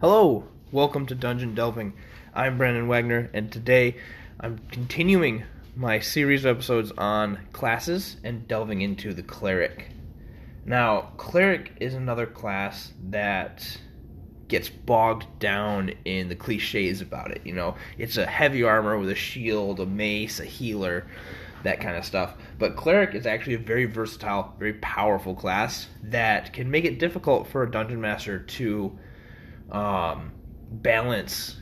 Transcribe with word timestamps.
Hello, 0.00 0.44
welcome 0.72 1.04
to 1.04 1.14
Dungeon 1.14 1.54
Delving. 1.54 1.92
I'm 2.34 2.56
Brandon 2.56 2.88
Wagner, 2.88 3.28
and 3.34 3.52
today 3.52 3.96
I'm 4.40 4.58
continuing 4.70 5.44
my 5.76 5.98
series 5.98 6.46
of 6.46 6.56
episodes 6.56 6.90
on 6.96 7.38
classes 7.52 8.16
and 8.24 8.48
delving 8.48 8.80
into 8.80 9.12
the 9.12 9.22
cleric. 9.22 9.88
Now, 10.64 11.12
cleric 11.18 11.72
is 11.80 11.92
another 11.92 12.24
class 12.24 12.94
that 13.10 13.78
gets 14.48 14.70
bogged 14.70 15.26
down 15.38 15.90
in 16.06 16.30
the 16.30 16.34
cliches 16.34 17.02
about 17.02 17.32
it. 17.32 17.42
You 17.44 17.52
know, 17.52 17.74
it's 17.98 18.16
a 18.16 18.24
heavy 18.24 18.62
armor 18.62 18.98
with 18.98 19.10
a 19.10 19.14
shield, 19.14 19.80
a 19.80 19.86
mace, 19.86 20.40
a 20.40 20.46
healer, 20.46 21.08
that 21.62 21.78
kind 21.82 21.98
of 21.98 22.06
stuff. 22.06 22.36
But 22.58 22.74
cleric 22.74 23.14
is 23.14 23.26
actually 23.26 23.56
a 23.56 23.58
very 23.58 23.84
versatile, 23.84 24.54
very 24.58 24.72
powerful 24.80 25.34
class 25.34 25.88
that 26.04 26.54
can 26.54 26.70
make 26.70 26.86
it 26.86 26.98
difficult 26.98 27.48
for 27.48 27.62
a 27.62 27.70
dungeon 27.70 28.00
master 28.00 28.38
to 28.38 28.98
um, 29.70 30.32
balance 30.70 31.60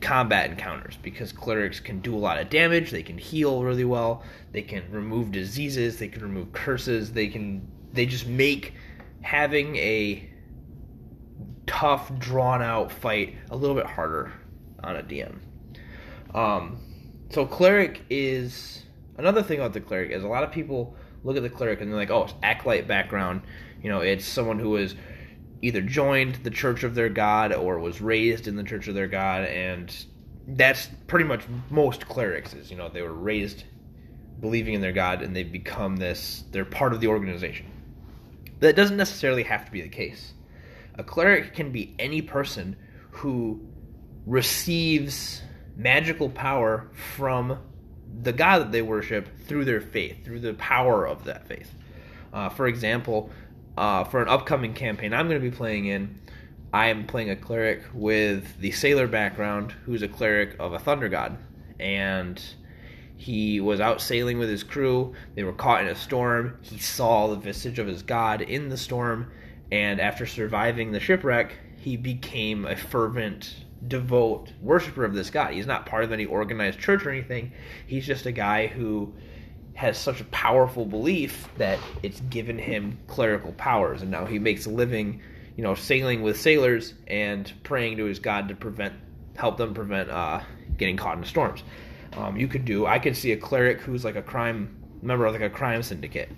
combat 0.00 0.50
encounters 0.50 0.96
because 1.02 1.32
clerics 1.32 1.80
can 1.80 2.00
do 2.00 2.14
a 2.14 2.18
lot 2.18 2.38
of 2.38 2.48
damage, 2.50 2.90
they 2.90 3.02
can 3.02 3.18
heal 3.18 3.64
really 3.64 3.84
well, 3.84 4.22
they 4.52 4.62
can 4.62 4.84
remove 4.90 5.32
diseases, 5.32 5.98
they 5.98 6.08
can 6.08 6.22
remove 6.22 6.52
curses, 6.52 7.12
they 7.12 7.28
can 7.28 7.66
they 7.92 8.06
just 8.06 8.26
make 8.26 8.74
having 9.22 9.76
a 9.76 10.28
tough, 11.66 12.16
drawn 12.18 12.62
out 12.62 12.90
fight 12.92 13.36
a 13.50 13.56
little 13.56 13.76
bit 13.76 13.86
harder 13.86 14.32
on 14.82 14.96
a 14.96 15.02
DM. 15.02 15.36
Um, 16.34 16.80
so 17.30 17.46
cleric 17.46 18.02
is 18.10 18.84
another 19.16 19.42
thing 19.42 19.58
about 19.58 19.72
the 19.72 19.80
cleric 19.80 20.10
is 20.10 20.22
a 20.22 20.28
lot 20.28 20.44
of 20.44 20.52
people 20.52 20.96
look 21.24 21.36
at 21.36 21.42
the 21.42 21.50
cleric 21.50 21.80
and 21.80 21.90
they're 21.90 21.98
like, 21.98 22.10
oh, 22.10 22.24
it's 22.24 22.34
acolyte 22.42 22.86
background. 22.86 23.42
You 23.82 23.90
know, 23.90 24.00
it's 24.00 24.24
someone 24.24 24.58
who 24.58 24.76
is 24.76 24.94
either 25.62 25.80
joined 25.80 26.36
the 26.36 26.50
church 26.50 26.84
of 26.84 26.94
their 26.94 27.08
god 27.08 27.52
or 27.52 27.78
was 27.78 28.00
raised 28.00 28.46
in 28.46 28.56
the 28.56 28.62
church 28.62 28.88
of 28.88 28.94
their 28.94 29.08
god, 29.08 29.44
and 29.44 30.06
that's 30.48 30.88
pretty 31.06 31.24
much 31.24 31.42
most 31.70 32.08
clerics. 32.08 32.54
Is 32.54 32.70
you 32.70 32.76
know 32.76 32.88
they 32.88 33.02
were 33.02 33.12
raised 33.12 33.64
believing 34.40 34.74
in 34.74 34.80
their 34.80 34.92
god 34.92 35.22
and 35.22 35.34
they've 35.34 35.50
become 35.50 35.96
this. 35.96 36.44
They're 36.50 36.64
part 36.64 36.92
of 36.92 37.00
the 37.00 37.08
organization. 37.08 37.66
That 38.60 38.76
doesn't 38.76 38.96
necessarily 38.96 39.42
have 39.44 39.64
to 39.64 39.72
be 39.72 39.82
the 39.82 39.88
case. 39.88 40.34
A 40.94 41.04
cleric 41.04 41.54
can 41.54 41.70
be 41.70 41.94
any 41.98 42.22
person 42.22 42.76
who 43.10 43.60
receives 44.26 45.42
magical 45.76 46.28
power 46.28 46.90
from 47.14 47.58
the 48.22 48.32
God 48.32 48.58
that 48.58 48.72
they 48.72 48.82
worship 48.82 49.28
through 49.46 49.64
their 49.64 49.80
faith, 49.80 50.24
through 50.24 50.40
the 50.40 50.54
power 50.54 51.06
of 51.06 51.24
that 51.24 51.46
faith. 51.46 51.72
Uh, 52.32 52.48
for 52.48 52.66
example, 52.66 53.30
uh, 53.78 54.04
for 54.04 54.20
an 54.20 54.28
upcoming 54.28 54.74
campaign 54.74 55.14
I'm 55.14 55.28
going 55.28 55.40
to 55.40 55.50
be 55.50 55.54
playing 55.54 55.86
in, 55.86 56.18
I 56.72 56.88
am 56.88 57.06
playing 57.06 57.30
a 57.30 57.36
cleric 57.36 57.82
with 57.94 58.58
the 58.58 58.72
sailor 58.72 59.06
background 59.06 59.72
who's 59.84 60.02
a 60.02 60.08
cleric 60.08 60.56
of 60.58 60.72
a 60.72 60.78
thunder 60.78 61.08
god. 61.08 61.38
And 61.78 62.42
he 63.16 63.60
was 63.60 63.80
out 63.80 64.00
sailing 64.00 64.38
with 64.38 64.48
his 64.48 64.64
crew. 64.64 65.14
They 65.34 65.44
were 65.44 65.52
caught 65.52 65.82
in 65.82 65.88
a 65.88 65.94
storm. 65.94 66.58
He 66.60 66.78
saw 66.78 67.28
the 67.28 67.36
visage 67.36 67.78
of 67.78 67.86
his 67.86 68.02
god 68.02 68.42
in 68.42 68.68
the 68.68 68.76
storm. 68.76 69.30
And 69.70 70.00
after 70.00 70.26
surviving 70.26 70.92
the 70.92 71.00
shipwreck, 71.00 71.52
he 71.76 71.96
became 71.96 72.64
a 72.64 72.76
fervent 72.76 73.64
devout 73.86 74.52
worshiper 74.60 75.04
of 75.04 75.14
this 75.14 75.30
god. 75.30 75.52
He's 75.52 75.66
not 75.66 75.86
part 75.86 76.04
of 76.04 76.12
any 76.12 76.24
organized 76.24 76.80
church 76.80 77.06
or 77.06 77.10
anything. 77.10 77.52
He's 77.86 78.06
just 78.06 78.26
a 78.26 78.32
guy 78.32 78.66
who 78.66 79.14
has 79.78 79.96
such 79.96 80.20
a 80.20 80.24
powerful 80.24 80.84
belief 80.84 81.46
that 81.56 81.78
it's 82.02 82.18
given 82.22 82.58
him 82.58 82.98
clerical 83.06 83.52
powers, 83.52 84.02
and 84.02 84.10
now 84.10 84.26
he 84.26 84.36
makes 84.36 84.66
a 84.66 84.70
living, 84.70 85.22
you 85.56 85.62
know, 85.62 85.76
sailing 85.76 86.20
with 86.20 86.36
sailors 86.36 86.94
and 87.06 87.52
praying 87.62 87.96
to 87.96 88.04
his 88.04 88.18
god 88.18 88.48
to 88.48 88.56
prevent, 88.56 88.92
help 89.36 89.56
them 89.56 89.72
prevent 89.72 90.10
uh, 90.10 90.40
getting 90.78 90.96
caught 90.96 91.16
in 91.16 91.22
storms. 91.22 91.62
Um, 92.16 92.36
you 92.36 92.48
could 92.48 92.64
do. 92.64 92.86
I 92.86 92.98
could 92.98 93.16
see 93.16 93.30
a 93.30 93.36
cleric 93.36 93.80
who's 93.80 94.04
like 94.04 94.16
a 94.16 94.22
crime 94.22 94.76
member 95.00 95.26
of 95.26 95.32
like 95.32 95.42
a 95.42 95.48
crime 95.48 95.84
syndicate. 95.84 96.28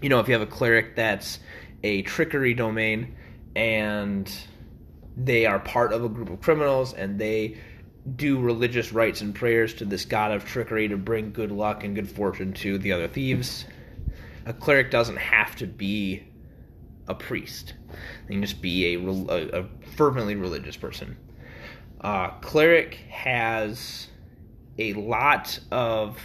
You 0.00 0.08
know, 0.08 0.20
if 0.20 0.28
you 0.28 0.34
have 0.34 0.42
a 0.42 0.46
cleric 0.46 0.94
that's 0.94 1.40
a 1.82 2.02
trickery 2.02 2.54
domain 2.54 3.16
and 3.56 4.32
they 5.16 5.46
are 5.46 5.58
part 5.58 5.92
of 5.92 6.04
a 6.04 6.08
group 6.08 6.30
of 6.30 6.40
criminals 6.40 6.94
and 6.94 7.18
they 7.18 7.56
do 8.16 8.40
religious 8.40 8.92
rites 8.92 9.20
and 9.20 9.34
prayers 9.34 9.74
to 9.74 9.84
this 9.84 10.04
god 10.04 10.32
of 10.32 10.44
trickery 10.44 10.88
to 10.88 10.96
bring 10.96 11.32
good 11.32 11.52
luck 11.52 11.84
and 11.84 11.94
good 11.94 12.10
fortune 12.10 12.52
to 12.52 12.78
the 12.78 12.92
other 12.92 13.08
thieves. 13.08 13.64
A 14.46 14.52
cleric 14.52 14.90
doesn't 14.90 15.16
have 15.16 15.54
to 15.56 15.66
be 15.66 16.24
a 17.06 17.14
priest; 17.14 17.74
they 18.26 18.34
can 18.34 18.42
just 18.42 18.60
be 18.60 18.94
a, 18.94 19.00
a, 19.00 19.62
a 19.62 19.68
fervently 19.96 20.34
religious 20.34 20.76
person. 20.76 21.16
Uh, 22.00 22.30
cleric 22.40 22.94
has 23.08 24.08
a 24.78 24.92
lot 24.94 25.60
of 25.70 26.18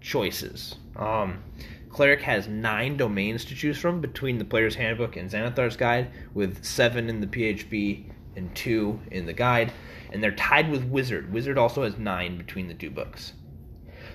choices. 0.00 0.76
Um, 0.96 1.42
Cleric 1.90 2.22
has 2.22 2.46
nine 2.46 2.96
domains 2.96 3.44
to 3.46 3.54
choose 3.54 3.76
from 3.76 4.00
between 4.00 4.38
the 4.38 4.44
Player's 4.44 4.76
Handbook 4.76 5.16
and 5.16 5.28
Xanathar's 5.28 5.76
Guide, 5.76 6.10
with 6.32 6.64
seven 6.64 7.08
in 7.08 7.20
the 7.20 7.26
PHB 7.26 8.12
and 8.40 8.54
two 8.56 8.98
in 9.10 9.26
the 9.26 9.32
guide, 9.32 9.72
and 10.12 10.22
they're 10.22 10.32
tied 10.32 10.70
with 10.70 10.84
Wizard. 10.84 11.32
Wizard 11.32 11.58
also 11.58 11.84
has 11.84 11.96
nine 11.98 12.36
between 12.36 12.66
the 12.66 12.74
two 12.74 12.90
books. 12.90 13.34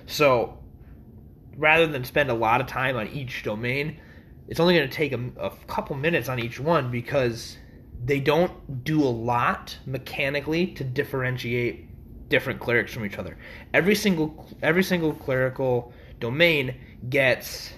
So, 0.04 0.58
rather 1.56 1.86
than 1.86 2.04
spend 2.04 2.30
a 2.30 2.34
lot 2.34 2.60
of 2.60 2.66
time 2.66 2.96
on 2.96 3.08
each 3.08 3.42
domain, 3.42 3.98
it's 4.48 4.60
only 4.60 4.76
going 4.76 4.88
to 4.88 4.94
take 4.94 5.12
a, 5.12 5.20
a 5.40 5.50
couple 5.66 5.96
minutes 5.96 6.28
on 6.28 6.38
each 6.38 6.60
one 6.60 6.90
because 6.90 7.56
they 8.04 8.20
don't 8.20 8.84
do 8.84 9.02
a 9.02 9.08
lot 9.08 9.78
mechanically 9.86 10.66
to 10.74 10.84
differentiate 10.84 12.28
different 12.28 12.60
clerics 12.60 12.92
from 12.92 13.04
each 13.04 13.18
other. 13.18 13.38
Every 13.72 13.94
single 13.94 14.48
every 14.62 14.82
single 14.82 15.12
clerical 15.12 15.92
domain 16.20 16.74
gets 17.08 17.72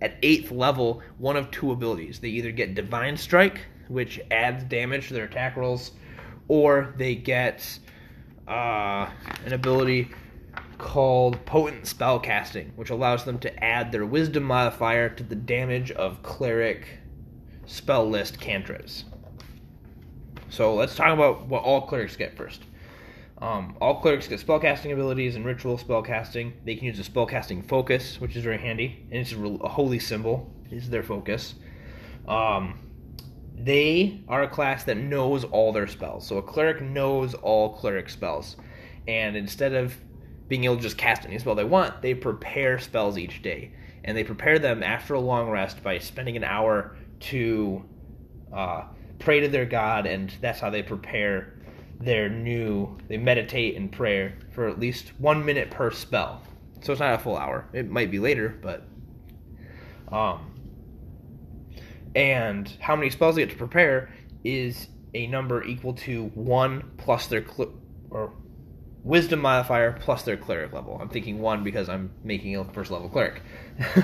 at 0.00 0.16
eighth 0.22 0.50
level 0.50 1.02
one 1.18 1.36
of 1.36 1.50
two 1.50 1.72
abilities. 1.72 2.20
They 2.20 2.28
either 2.28 2.52
get 2.52 2.74
Divine 2.74 3.16
Strike, 3.16 3.60
which 3.88 4.20
adds 4.30 4.64
damage 4.64 5.08
to 5.08 5.14
their 5.14 5.24
attack 5.24 5.56
rolls, 5.56 5.92
or 6.48 6.94
they 6.96 7.14
get 7.14 7.78
uh, 8.46 9.08
an 9.44 9.52
ability 9.52 10.08
called 10.78 11.44
Potent 11.44 11.84
Spellcasting, 11.84 12.74
which 12.76 12.90
allows 12.90 13.24
them 13.24 13.38
to 13.40 13.64
add 13.64 13.90
their 13.92 14.06
Wisdom 14.06 14.44
modifier 14.44 15.08
to 15.08 15.22
the 15.22 15.34
damage 15.34 15.90
of 15.90 16.22
cleric 16.22 16.86
spell 17.66 18.08
list 18.08 18.40
cantrips. 18.40 19.04
So 20.50 20.74
let's 20.74 20.96
talk 20.96 21.12
about 21.12 21.46
what 21.46 21.62
all 21.62 21.86
clerics 21.86 22.16
get 22.16 22.36
first. 22.36 22.62
Um, 23.40 23.76
all 23.80 24.00
clerics 24.00 24.26
get 24.26 24.40
spellcasting 24.40 24.92
abilities 24.92 25.36
and 25.36 25.44
ritual 25.44 25.78
spellcasting. 25.78 26.52
They 26.64 26.74
can 26.74 26.86
use 26.86 26.98
a 26.98 27.08
spellcasting 27.08 27.68
focus, 27.68 28.20
which 28.20 28.34
is 28.34 28.42
very 28.42 28.58
handy, 28.58 29.06
and 29.10 29.20
it's 29.20 29.32
a, 29.32 29.68
holy 29.68 29.98
symbol 29.98 30.50
is 30.70 30.90
their 30.90 31.02
focus. 31.02 31.54
Um, 32.26 32.78
they 33.64 34.20
are 34.28 34.42
a 34.42 34.48
class 34.48 34.84
that 34.84 34.96
knows 34.96 35.44
all 35.44 35.72
their 35.72 35.86
spells. 35.86 36.26
So 36.26 36.38
a 36.38 36.42
cleric 36.42 36.80
knows 36.80 37.34
all 37.34 37.74
cleric 37.74 38.08
spells, 38.08 38.56
and 39.06 39.36
instead 39.36 39.74
of 39.74 39.94
being 40.48 40.64
able 40.64 40.76
to 40.76 40.82
just 40.82 40.98
cast 40.98 41.26
any 41.26 41.38
spell 41.38 41.54
they 41.54 41.64
want, 41.64 42.00
they 42.02 42.14
prepare 42.14 42.78
spells 42.78 43.18
each 43.18 43.42
day, 43.42 43.72
and 44.04 44.16
they 44.16 44.24
prepare 44.24 44.58
them 44.58 44.82
after 44.82 45.14
a 45.14 45.20
long 45.20 45.50
rest 45.50 45.82
by 45.82 45.98
spending 45.98 46.36
an 46.36 46.44
hour 46.44 46.96
to 47.20 47.84
uh, 48.52 48.84
pray 49.18 49.40
to 49.40 49.48
their 49.48 49.66
god, 49.66 50.06
and 50.06 50.32
that's 50.40 50.60
how 50.60 50.70
they 50.70 50.82
prepare 50.82 51.54
their 52.00 52.28
new 52.28 52.96
they 53.08 53.16
meditate 53.16 53.74
in 53.74 53.88
prayer 53.88 54.38
for 54.52 54.68
at 54.68 54.78
least 54.78 55.12
one 55.18 55.44
minute 55.44 55.70
per 55.70 55.90
spell. 55.90 56.42
So 56.80 56.92
it's 56.92 57.00
not 57.00 57.14
a 57.14 57.18
full 57.18 57.36
hour. 57.36 57.66
It 57.72 57.90
might 57.90 58.10
be 58.10 58.20
later 58.20 58.56
but 58.62 58.84
um 60.12 60.57
and 62.18 62.68
how 62.80 62.96
many 62.96 63.10
spells 63.10 63.36
they 63.36 63.42
get 63.42 63.50
to 63.50 63.56
prepare 63.56 64.10
is 64.44 64.88
a 65.14 65.26
number 65.28 65.62
equal 65.64 65.94
to 65.94 66.24
one 66.34 66.90
plus 66.96 67.26
their 67.28 67.46
cl- 67.46 67.72
or 68.10 68.32
wisdom 69.04 69.40
modifier 69.40 69.92
plus 69.92 70.22
their 70.22 70.36
cleric 70.36 70.72
level 70.72 70.98
i'm 71.00 71.08
thinking 71.08 71.40
one 71.40 71.62
because 71.64 71.88
i'm 71.88 72.10
making 72.24 72.56
a 72.56 72.64
first 72.72 72.90
level 72.90 73.08
cleric 73.08 73.40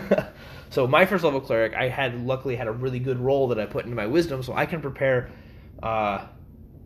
so 0.71 0.87
my 0.87 1.05
first 1.05 1.25
level 1.25 1.41
cleric 1.41 1.75
i 1.75 1.88
had 1.88 2.25
luckily 2.25 2.56
had 2.56 2.69
a 2.69 2.73
really 2.73 2.99
good 2.99 3.19
roll 3.19 3.49
that 3.49 3.59
i 3.59 3.67
put 3.67 3.85
into 3.85 3.97
my 3.97 4.06
wisdom 4.06 4.43
so 4.43 4.55
i 4.55 4.65
can 4.65 4.81
prepare 4.81 5.31
uh 5.83 6.25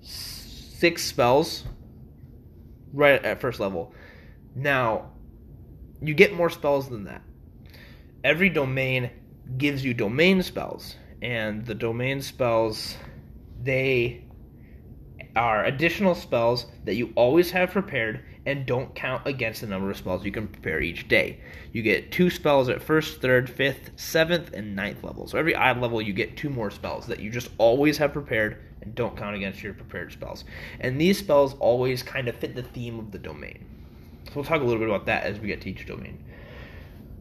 six 0.01 1.05
spells 1.05 1.65
right 2.93 3.25
at 3.25 3.41
first 3.41 3.61
level. 3.61 3.93
Now, 4.55 5.11
you 6.01 6.15
get 6.15 6.33
more 6.33 6.51
spells 6.51 6.89
than 6.89 7.05
that. 7.05 7.23
Every 8.25 8.49
domain 8.49 9.11
gives 9.57 9.85
you 9.85 9.95
domain 9.95 10.43
spells, 10.43 10.97
and 11.23 11.67
the 11.67 11.75
domain 11.75 12.23
spells 12.23 12.97
they 13.63 14.25
are 15.37 15.65
additional 15.65 16.15
spells 16.15 16.67
that 16.85 16.95
you 16.95 17.13
always 17.15 17.51
have 17.51 17.71
prepared 17.71 18.25
and 18.47 18.65
don't 18.65 18.95
count 18.95 19.27
against 19.27 19.61
the 19.61 19.67
number 19.67 19.91
of 19.91 19.97
spells 19.97 20.25
you 20.25 20.33
can 20.33 20.49
prepare 20.49 20.81
each 20.81 21.07
day. 21.07 21.39
You 21.73 21.83
get 21.83 22.11
two 22.11 22.31
spells 22.31 22.69
at 22.71 22.83
first, 22.83 23.21
third, 23.21 23.51
fifth, 23.51 23.91
seventh, 23.97 24.55
and 24.55 24.75
ninth 24.75 25.05
level. 25.05 25.27
So 25.29 25.39
every 25.39 25.55
odd 25.55 25.81
level, 25.81 26.01
you 26.01 26.15
get 26.15 26.37
two 26.37 26.49
more 26.49 26.71
spells 26.71 27.07
that 27.09 27.21
you 27.21 27.31
just 27.31 27.51
always 27.59 27.99
have 27.99 28.13
prepared 28.13 28.65
and 28.81 28.95
don't 28.95 29.17
count 29.17 29.37
against 29.37 29.63
your 29.63 29.75
prepared 29.75 30.13
spells. 30.13 30.45
And 30.81 31.01
these 31.01 31.19
spells 31.19 31.55
always 31.61 32.03
kind 32.03 32.27
of 32.27 32.37
fit 32.37 32.55
the 32.55 32.63
theme 32.63 32.99
of 32.99 33.13
the 33.13 33.19
domain. 33.19 33.67
So 34.29 34.33
we'll 34.37 34.45
talk 34.45 34.63
a 34.63 34.65
little 34.65 34.81
bit 34.81 34.89
about 34.89 35.07
that 35.07 35.25
as 35.25 35.39
we 35.39 35.49
get 35.49 35.61
to 35.63 35.71
each 35.71 35.87
domain. 35.87 36.19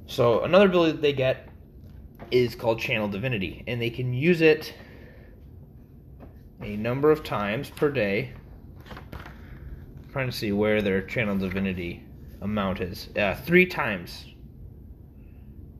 So 0.05 0.43
another 0.43 0.67
ability 0.67 0.93
that 0.93 1.01
they 1.01 1.13
get 1.13 1.49
is 2.31 2.55
called 2.55 2.79
Channel 2.79 3.07
Divinity, 3.07 3.63
and 3.67 3.81
they 3.81 3.89
can 3.89 4.13
use 4.13 4.41
it 4.41 4.73
a 6.61 6.75
number 6.75 7.11
of 7.11 7.23
times 7.23 7.69
per 7.69 7.89
day. 7.89 8.33
I'm 9.01 10.11
trying 10.11 10.29
to 10.29 10.35
see 10.35 10.51
where 10.51 10.81
their 10.81 11.01
Channel 11.01 11.37
Divinity 11.37 12.03
amount 12.41 12.81
is. 12.81 13.09
Uh, 13.15 13.35
three 13.35 13.65
times. 13.65 14.25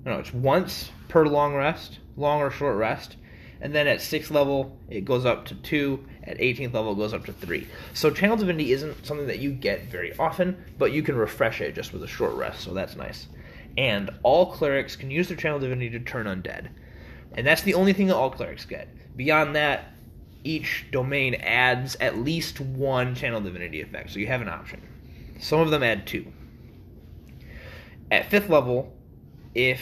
No, 0.06 0.20
it's 0.20 0.34
once 0.34 0.92
per 1.10 1.26
long 1.26 1.54
rest, 1.56 2.00
long 2.16 2.42
or 2.42 2.50
short 2.50 2.78
rest, 2.78 3.18
and 3.60 3.74
then 3.74 3.88
at 3.88 4.02
sixth 4.02 4.32
level 4.32 4.80
it 4.90 5.04
goes 5.04 5.26
up 5.26 5.46
to 5.46 5.56
two. 5.56 6.06
At 6.24 6.38
18th 6.38 6.74
level 6.74 6.94
it 6.94 6.98
goes 6.98 7.14
up 7.14 7.26
to 7.26 7.34
three. 7.34 7.68
So 7.94 8.12
Channel 8.12 8.38
Divinity 8.38 8.72
isn't 8.74 9.06
something 9.06 9.28
that 9.28 9.40
you 9.40 9.52
get 9.52 9.86
very 9.86 10.18
often, 10.18 10.64
but 10.78 10.92
you 10.92 11.04
can 11.04 11.16
refresh 11.16 11.62
it 11.62 11.76
just 11.76 11.94
with 11.94 12.04
a 12.04 12.08
short 12.08 12.36
rest, 12.36 12.62
so 12.62 12.74
that's 12.74 12.96
nice. 12.96 13.28
And 13.78 14.10
all 14.24 14.52
clerics 14.52 14.96
can 14.96 15.12
use 15.12 15.28
their 15.28 15.38
Channel 15.38 15.60
Divinity 15.60 15.92
to 15.92 16.00
turn 16.00 16.26
undead, 16.26 16.70
and 17.34 17.46
that's 17.46 17.62
the 17.62 17.76
only 17.76 17.94
thing 17.94 18.08
that 18.08 18.16
all 18.16 18.32
clerics 18.32 18.66
get. 18.66 18.90
Beyond 19.16 19.56
that, 19.56 19.94
each 20.44 20.86
domain 20.92 21.36
adds 21.36 21.96
at 22.00 22.18
least 22.18 22.60
one 22.60 23.16
channel 23.16 23.42
divinity 23.42 23.82
effect, 23.82 24.12
so 24.12 24.20
you 24.20 24.28
have 24.28 24.42
an 24.42 24.50
option. 24.50 24.82
Some 25.40 25.60
of 25.60 25.70
them 25.70 25.84
add 25.84 26.08
two. 26.08 26.32
At 28.10 28.30
fifth 28.30 28.50
level, 28.50 28.94
if 29.54 29.82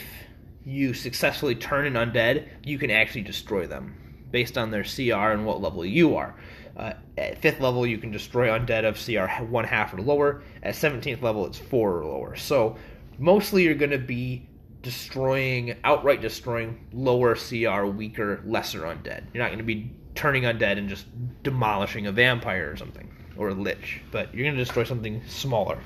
you 0.64 0.92
successfully 0.92 1.54
turn 1.54 1.86
an 1.86 1.94
undead, 1.94 2.48
you 2.64 2.78
can 2.78 2.90
actually 2.90 3.22
destroy 3.22 3.66
them 3.66 3.94
based 4.30 4.58
on 4.58 4.70
their 4.70 4.82
CR 4.82 5.30
and 5.32 5.46
what 5.46 5.62
level 5.62 5.84
you 5.84 6.16
are. 6.16 6.34
Uh, 6.76 6.92
at 7.16 7.40
fifth 7.40 7.60
level, 7.60 7.86
you 7.86 7.96
can 7.96 8.10
destroy 8.10 8.48
undead 8.48 8.84
of 8.84 9.02
CR 9.02 9.44
one 9.44 9.64
half 9.64 9.94
or 9.94 10.02
lower. 10.02 10.42
At 10.62 10.74
17th 10.74 11.22
level, 11.22 11.46
it's 11.46 11.58
four 11.58 12.00
or 12.00 12.04
lower. 12.04 12.36
So 12.36 12.76
mostly 13.18 13.64
you're 13.64 13.74
going 13.74 13.90
to 13.90 13.98
be 13.98 14.48
destroying, 14.82 15.76
outright 15.84 16.20
destroying 16.20 16.86
lower 16.92 17.34
CR, 17.34 17.84
weaker, 17.84 18.42
lesser 18.46 18.82
undead. 18.82 19.24
You're 19.32 19.42
not 19.42 19.48
going 19.48 19.58
to 19.58 19.64
be 19.64 19.90
turning 20.14 20.44
undead 20.44 20.78
and 20.78 20.88
just 20.88 21.06
demolishing 21.42 22.06
a 22.06 22.12
vampire 22.12 22.70
or 22.70 22.76
something, 22.76 23.12
or 23.36 23.48
a 23.48 23.54
lich, 23.54 24.00
but 24.10 24.32
you're 24.34 24.44
going 24.44 24.56
to 24.56 24.64
destroy 24.64 24.84
something 24.84 25.22
smaller. 25.26 25.78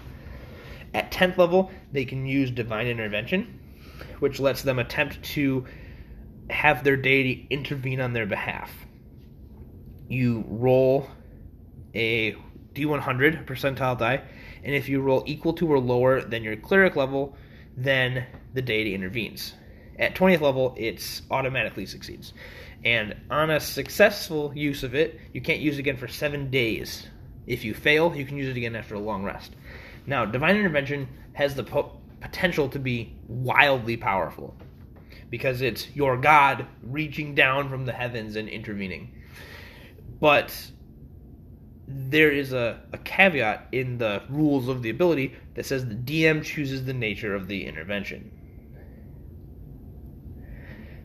At 0.93 1.13
10th 1.13 1.39
level, 1.39 1.71
they 1.93 2.05
can 2.05 2.27
use 2.27 2.51
Divine 2.51 2.87
Intervention, 2.87 3.59
which 4.19 4.41
lets 4.41 4.63
them 4.63 4.79
attempt 4.79 5.23
to 5.23 5.67
have 6.51 6.83
their 6.85 6.97
deity 6.97 7.47
intervene 7.51 8.01
on 8.01 8.13
their 8.13 8.27
behalf. 8.27 8.71
You 10.09 10.45
roll 10.49 11.09
a 11.95 12.33
D100 12.75 13.47
percentile 13.47 13.99
die, 13.99 14.23
and 14.65 14.75
if 14.75 14.89
you 14.89 15.01
roll 15.01 15.23
equal 15.27 15.53
to 15.55 15.73
or 15.73 15.79
lower 15.79 16.21
than 16.21 16.43
your 16.43 16.57
cleric 16.57 16.97
level, 16.97 17.37
then 17.77 18.27
the 18.55 18.63
deity 18.63 18.95
intervenes. 18.95 19.55
At 19.99 20.15
20th 20.15 20.41
level, 20.41 20.75
it 20.79 21.23
automatically 21.31 21.87
succeeds. 21.87 22.33
And 22.85 23.15
on 23.31 23.51
a 23.51 23.61
successful 23.61 24.53
use 24.55 24.83
of 24.83 24.95
it, 24.95 25.21
you 25.33 25.41
can't 25.41 25.61
use 25.61 25.77
it 25.77 25.81
again 25.81 25.97
for 25.97 26.09
seven 26.09 26.51
days. 26.51 27.07
If 27.47 27.65
you 27.65 27.75
fail, 27.75 28.15
you 28.15 28.25
can 28.25 28.37
use 28.37 28.49
it 28.49 28.57
again 28.57 28.77
after 28.77 28.95
a 28.95 29.01
long 29.01 29.23
rest. 29.25 29.55
Now, 30.07 30.25
Divine 30.25 30.57
Intervention 30.57 31.09
has 31.35 31.55
the 31.55 31.65
po- 31.65 32.01
potential 32.21 32.69
to 32.71 32.79
be 32.79 33.15
wildly 33.29 33.97
powerful 33.97 34.55
because 35.31 35.61
it's 35.61 35.95
your 35.95 36.17
God 36.17 36.67
reaching 36.83 37.35
down 37.35 37.69
from 37.69 37.85
the 37.85 37.93
heavens 37.93 38.37
and 38.37 38.49
intervening. 38.49 39.13
But 40.21 40.55
there 41.93 42.31
is 42.31 42.53
a, 42.53 42.81
a 42.93 42.99
caveat 42.99 43.69
in 43.73 43.99
the 43.99 44.23
rules 44.29 44.69
of 44.69 44.83
the 44.83 44.91
ability 44.91 45.35
that 45.55 45.67
says 45.67 45.87
the 45.87 45.95
DM 45.95 46.45
chooses 46.45 46.85
the 46.85 46.93
nature 46.93 47.35
of 47.35 47.49
the 47.49 47.67
intervention 47.67 48.31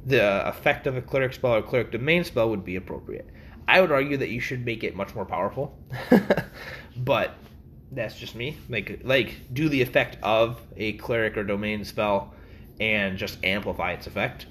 the 0.06 0.48
effect 0.48 0.86
of 0.88 0.96
a 0.96 1.02
cleric 1.02 1.34
spell 1.34 1.56
or 1.56 1.62
cleric 1.62 1.92
domain 1.92 2.24
spell 2.24 2.50
would 2.50 2.64
be 2.64 2.76
appropriate. 2.76 3.28
I 3.68 3.82
would 3.82 3.92
argue 3.92 4.18
that 4.18 4.30
you 4.30 4.40
should 4.40 4.64
make 4.64 4.84
it 4.84 4.96
much 4.96 5.16
more 5.16 5.26
powerful, 5.26 5.78
but 6.98 7.34
that's 7.92 8.16
just 8.16 8.36
me. 8.36 8.58
Like, 8.70 9.02
like 9.04 9.36
do 9.52 9.68
the 9.68 9.82
effect 9.82 10.18
of 10.22 10.62
a 10.78 10.94
cleric 10.94 11.36
or 11.38 11.44
domain 11.44 11.84
spell 11.84 12.36
and 12.80 13.18
just 13.18 13.44
amplify 13.44 13.94
its 13.94 14.06
effect. 14.06 14.46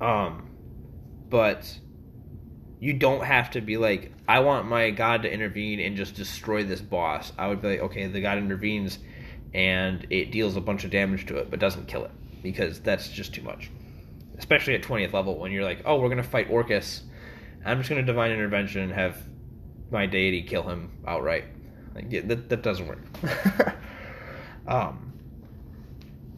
Um, 0.00 0.48
but 1.28 1.76
you 2.78 2.92
don't 2.92 3.24
have 3.24 3.50
to 3.50 3.60
be 3.60 3.76
like, 3.76 4.12
I 4.30 4.40
want 4.40 4.66
my 4.66 4.90
god 4.90 5.22
to 5.22 5.32
intervene 5.32 5.80
and 5.80 5.96
just 5.96 6.14
destroy 6.14 6.64
this 6.64 6.80
boss. 6.80 7.32
I 7.38 7.48
would 7.48 7.60
be 7.60 7.68
like, 7.68 7.80
okay, 7.80 8.06
the 8.06 8.20
god 8.20 8.38
intervenes 8.38 8.98
and 9.52 10.06
it 10.10 10.30
deals 10.30 10.56
a 10.56 10.60
bunch 10.60 10.84
of 10.84 10.90
damage 10.90 11.26
to 11.26 11.36
it, 11.36 11.50
but 11.50 11.58
doesn't 11.58 11.88
kill 11.88 12.04
it 12.04 12.12
because 12.42 12.80
that's 12.80 13.08
just 13.08 13.34
too 13.34 13.42
much 13.42 13.70
especially 14.40 14.74
at 14.74 14.82
20th 14.82 15.12
level 15.12 15.38
when 15.38 15.52
you're 15.52 15.62
like, 15.62 15.82
oh, 15.84 16.00
we're 16.00 16.08
gonna 16.08 16.22
fight 16.22 16.50
Orcus. 16.50 17.02
I'm 17.64 17.78
just 17.78 17.90
gonna 17.90 18.02
divine 18.02 18.32
intervention 18.32 18.80
and 18.80 18.92
have 18.92 19.16
my 19.90 20.06
deity 20.06 20.42
kill 20.42 20.62
him 20.62 20.90
outright. 21.06 21.44
Like 21.94 22.06
yeah, 22.08 22.22
that 22.24 22.48
that 22.48 22.62
doesn't 22.62 22.88
work. 22.88 22.98
um, 24.66 25.12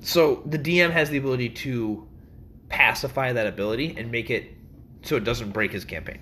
so 0.01 0.43
the 0.47 0.59
DM 0.59 0.91
has 0.91 1.11
the 1.11 1.19
ability 1.19 1.51
to 1.51 2.09
pacify 2.69 3.33
that 3.33 3.47
ability 3.47 3.95
and 3.97 4.11
make 4.11 4.31
it 4.31 4.51
so 5.03 5.17
it 5.17 5.25
doesn't 5.25 5.53
break 5.53 5.71
his 5.71 5.85
campaign 5.85 6.19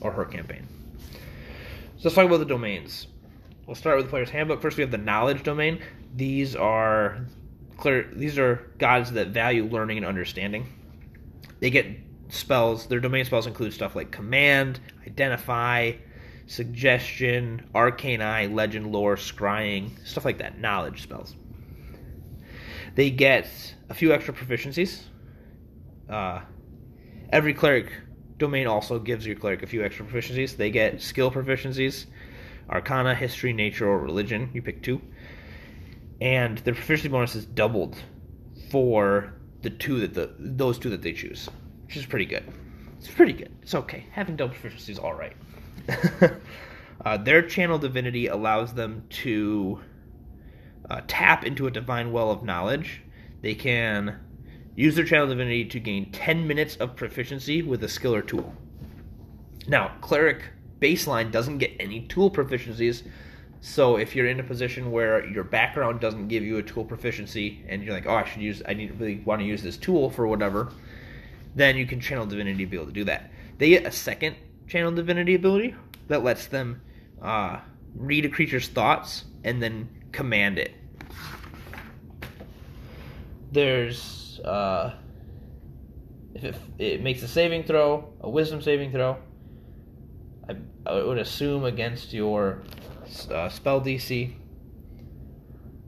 or 0.00 0.12
her 0.12 0.24
campaign. 0.24 0.66
So 1.96 2.04
let's 2.04 2.14
talk 2.14 2.26
about 2.26 2.38
the 2.38 2.46
domains. 2.46 3.06
We'll 3.66 3.76
start 3.76 3.96
with 3.96 4.06
the 4.06 4.10
player's 4.10 4.30
handbook. 4.30 4.62
First, 4.62 4.76
we 4.76 4.82
have 4.82 4.90
the 4.90 4.98
knowledge 4.98 5.42
domain. 5.42 5.80
These 6.16 6.56
are 6.56 7.26
clear. 7.76 8.10
These 8.12 8.38
are 8.38 8.72
gods 8.78 9.12
that 9.12 9.28
value 9.28 9.66
learning 9.66 9.98
and 9.98 10.06
understanding 10.06 10.66
they 11.60 11.70
get 11.70 11.86
spells. 12.28 12.86
Their 12.86 13.00
domain 13.00 13.24
spells 13.24 13.46
include 13.46 13.72
stuff 13.72 13.94
like 13.94 14.10
command, 14.10 14.80
identify, 15.06 15.92
suggestion, 16.46 17.68
arcane 17.74 18.22
eye, 18.22 18.46
legend 18.46 18.90
lore, 18.90 19.16
scrying, 19.16 19.90
stuff 20.06 20.24
like 20.24 20.38
that. 20.38 20.58
Knowledge 20.58 21.02
spells. 21.02 21.36
They 22.94 23.10
get 23.10 23.46
a 23.88 23.94
few 23.94 24.12
extra 24.12 24.34
proficiencies. 24.34 25.02
Uh, 26.08 26.40
every 27.30 27.54
cleric 27.54 27.92
domain 28.40 28.66
also 28.66 28.98
gives 28.98 29.24
your 29.24 29.36
cleric 29.36 29.62
a 29.62 29.66
few 29.66 29.84
extra 29.84 30.04
proficiencies. 30.04 30.56
They 30.56 30.70
get 30.70 31.00
skill 31.00 31.30
proficiencies, 31.30 32.06
arcana, 32.68 33.14
history, 33.14 33.52
nature, 33.52 33.86
or 33.86 33.98
religion. 33.98 34.50
You 34.52 34.62
pick 34.62 34.82
two. 34.82 35.00
And 36.20 36.58
their 36.58 36.74
proficiency 36.74 37.08
bonus 37.08 37.36
is 37.36 37.46
doubled 37.46 37.96
for 38.70 39.34
the 39.62 39.70
two 39.70 40.00
that 40.00 40.14
the 40.14 40.34
those 40.38 40.78
two 40.78 40.90
that 40.90 41.02
they 41.02 41.12
choose, 41.12 41.48
which 41.86 41.96
is 41.96 42.04
pretty 42.04 42.26
good. 42.26 42.44
It's 42.98 43.08
pretty 43.08 43.32
good. 43.32 43.52
It's 43.62 43.74
okay. 43.74 44.06
Having 44.10 44.36
double 44.36 44.54
proficiency 44.54 44.92
is 44.92 44.98
all 44.98 45.14
right. 45.14 45.36
uh, 47.04 47.16
their 47.18 47.42
channel 47.42 47.78
divinity 47.78 48.26
allows 48.26 48.74
them 48.74 49.04
to 49.10 49.80
uh, 50.90 51.00
tap 51.06 51.44
into 51.44 51.66
a 51.66 51.70
divine 51.70 52.12
well 52.12 52.30
of 52.30 52.42
knowledge. 52.42 53.02
They 53.40 53.54
can 53.54 54.18
use 54.76 54.96
their 54.96 55.04
channel 55.04 55.26
divinity 55.26 55.64
to 55.64 55.80
gain 55.80 56.10
10 56.12 56.46
minutes 56.46 56.76
of 56.76 56.96
proficiency 56.96 57.62
with 57.62 57.82
a 57.84 57.88
skill 57.88 58.14
or 58.14 58.22
tool. 58.22 58.54
Now, 59.66 59.92
cleric 60.00 60.42
baseline 60.80 61.30
doesn't 61.30 61.58
get 61.58 61.72
any 61.78 62.02
tool 62.02 62.30
proficiencies, 62.30 63.02
so 63.60 63.96
if 63.96 64.16
you're 64.16 64.26
in 64.26 64.40
a 64.40 64.44
position 64.44 64.90
where 64.90 65.26
your 65.26 65.44
background 65.44 66.00
doesn't 66.00 66.28
give 66.28 66.42
you 66.42 66.56
a 66.58 66.62
tool 66.62 66.84
proficiency 66.84 67.62
and 67.68 67.82
you're 67.82 67.92
like, 67.92 68.06
oh, 68.06 68.14
I 68.14 68.24
should 68.24 68.40
use, 68.40 68.62
I 68.66 68.74
need 68.74 68.98
really 68.98 69.20
want 69.24 69.40
to 69.40 69.46
use 69.46 69.62
this 69.62 69.76
tool 69.76 70.08
for 70.08 70.26
whatever, 70.26 70.72
then 71.54 71.76
you 71.76 71.86
can 71.86 72.00
channel 72.00 72.24
divinity 72.26 72.64
to 72.64 72.70
be 72.70 72.76
able 72.76 72.86
to 72.86 72.92
do 72.92 73.04
that. 73.04 73.30
They 73.58 73.68
get 73.68 73.84
a 73.84 73.92
second 73.92 74.36
channel 74.66 74.92
divinity 74.92 75.34
ability 75.34 75.74
that 76.08 76.24
lets 76.24 76.46
them 76.46 76.80
uh, 77.20 77.60
read 77.94 78.24
a 78.24 78.28
creature's 78.28 78.68
thoughts 78.68 79.24
and 79.44 79.62
then 79.62 79.88
command 80.12 80.58
it. 80.58 80.74
There's 83.52 84.19
uh, 84.44 84.94
if 86.34 86.44
it, 86.44 86.56
it 86.78 87.02
makes 87.02 87.22
a 87.22 87.28
saving 87.28 87.64
throw, 87.64 88.12
a 88.20 88.30
wisdom 88.30 88.62
saving 88.62 88.92
throw. 88.92 89.16
I, 90.48 90.56
I 90.86 91.02
would 91.02 91.18
assume 91.18 91.64
against 91.64 92.12
your 92.12 92.62
uh, 93.30 93.48
spell 93.48 93.80
DC. 93.80 94.34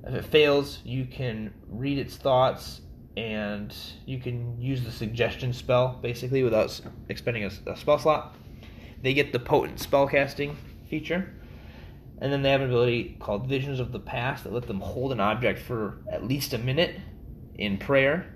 If 0.04 0.14
it 0.14 0.24
fails, 0.24 0.80
you 0.84 1.06
can 1.06 1.54
read 1.68 1.98
its 1.98 2.16
thoughts 2.16 2.80
and 3.16 3.74
you 4.06 4.18
can 4.18 4.60
use 4.60 4.82
the 4.82 4.90
suggestion 4.90 5.52
spell 5.52 5.98
basically 6.02 6.42
without 6.42 6.80
expending 7.08 7.44
a, 7.44 7.70
a 7.70 7.76
spell 7.76 7.98
slot. 7.98 8.34
They 9.02 9.14
get 9.14 9.32
the 9.32 9.38
potent 9.38 9.78
spellcasting 9.78 10.56
feature, 10.88 11.34
And 12.20 12.32
then 12.32 12.42
they 12.42 12.50
have 12.50 12.60
an 12.60 12.68
ability 12.68 13.16
called 13.18 13.48
Visions 13.48 13.80
of 13.80 13.92
the 13.92 13.98
Past 13.98 14.44
that 14.44 14.52
let 14.52 14.66
them 14.66 14.80
hold 14.80 15.10
an 15.10 15.20
object 15.20 15.58
for 15.58 15.98
at 16.10 16.24
least 16.24 16.52
a 16.52 16.58
minute 16.58 17.00
in 17.56 17.78
prayer, 17.78 18.34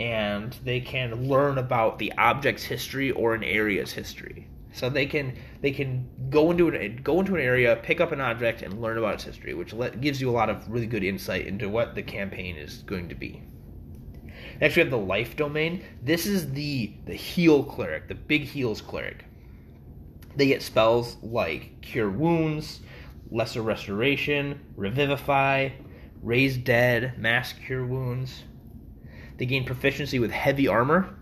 and 0.00 0.56
they 0.64 0.80
can 0.80 1.28
learn 1.28 1.58
about 1.58 1.98
the 1.98 2.12
object's 2.16 2.62
history 2.62 3.10
or 3.10 3.34
an 3.34 3.42
area's 3.42 3.92
history. 3.92 4.48
So 4.72 4.88
they 4.88 5.06
can 5.06 5.36
they 5.60 5.72
can 5.72 6.08
go 6.30 6.50
into 6.50 6.68
an 6.68 7.00
go 7.02 7.20
into 7.20 7.34
an 7.34 7.40
area, 7.40 7.76
pick 7.82 8.00
up 8.00 8.12
an 8.12 8.20
object, 8.20 8.62
and 8.62 8.80
learn 8.80 8.98
about 8.98 9.14
its 9.14 9.24
history, 9.24 9.54
which 9.54 9.74
gives 10.00 10.20
you 10.20 10.30
a 10.30 10.32
lot 10.32 10.50
of 10.50 10.68
really 10.70 10.86
good 10.86 11.02
insight 11.02 11.46
into 11.46 11.68
what 11.68 11.94
the 11.94 12.02
campaign 12.02 12.56
is 12.56 12.82
going 12.82 13.08
to 13.08 13.14
be. 13.14 13.42
Next, 14.60 14.76
we 14.76 14.80
have 14.82 14.90
the 14.90 14.98
life 14.98 15.36
domain. 15.36 15.84
This 16.02 16.26
is 16.26 16.52
the 16.52 16.92
the 17.06 17.14
heal 17.14 17.64
cleric, 17.64 18.08
the 18.08 18.14
big 18.14 18.42
heals 18.42 18.80
cleric. 18.80 19.24
They 20.36 20.46
get 20.46 20.62
spells 20.62 21.16
like 21.22 21.80
cure 21.80 22.10
wounds, 22.10 22.80
lesser 23.30 23.62
restoration, 23.62 24.60
revivify, 24.76 25.70
raise 26.22 26.56
dead, 26.56 27.18
mass 27.18 27.52
cure 27.52 27.84
wounds. 27.84 28.44
They 29.38 29.46
gain 29.46 29.64
proficiency 29.64 30.18
with 30.18 30.30
heavy 30.30 30.68
armor. 30.68 31.14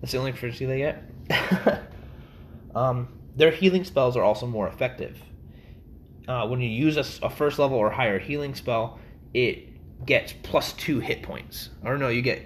That's 0.00 0.12
the 0.12 0.18
only 0.18 0.32
proficiency 0.32 0.66
they 0.66 0.78
get. 0.78 1.02
um, 2.74 3.08
their 3.34 3.50
healing 3.50 3.84
spells 3.84 4.16
are 4.16 4.22
also 4.22 4.46
more 4.46 4.68
effective. 4.68 5.18
Uh, 6.28 6.46
when 6.46 6.60
you 6.60 6.68
use 6.68 6.96
a, 6.96 7.26
a, 7.26 7.30
first 7.30 7.58
level 7.58 7.76
or 7.76 7.90
higher 7.90 8.18
healing 8.18 8.54
spell, 8.54 8.98
it 9.32 10.06
gets 10.06 10.34
plus 10.42 10.72
two 10.74 11.00
hit 11.00 11.22
points. 11.22 11.70
Or 11.82 11.98
no, 11.98 12.08
you 12.08 12.22
get 12.22 12.42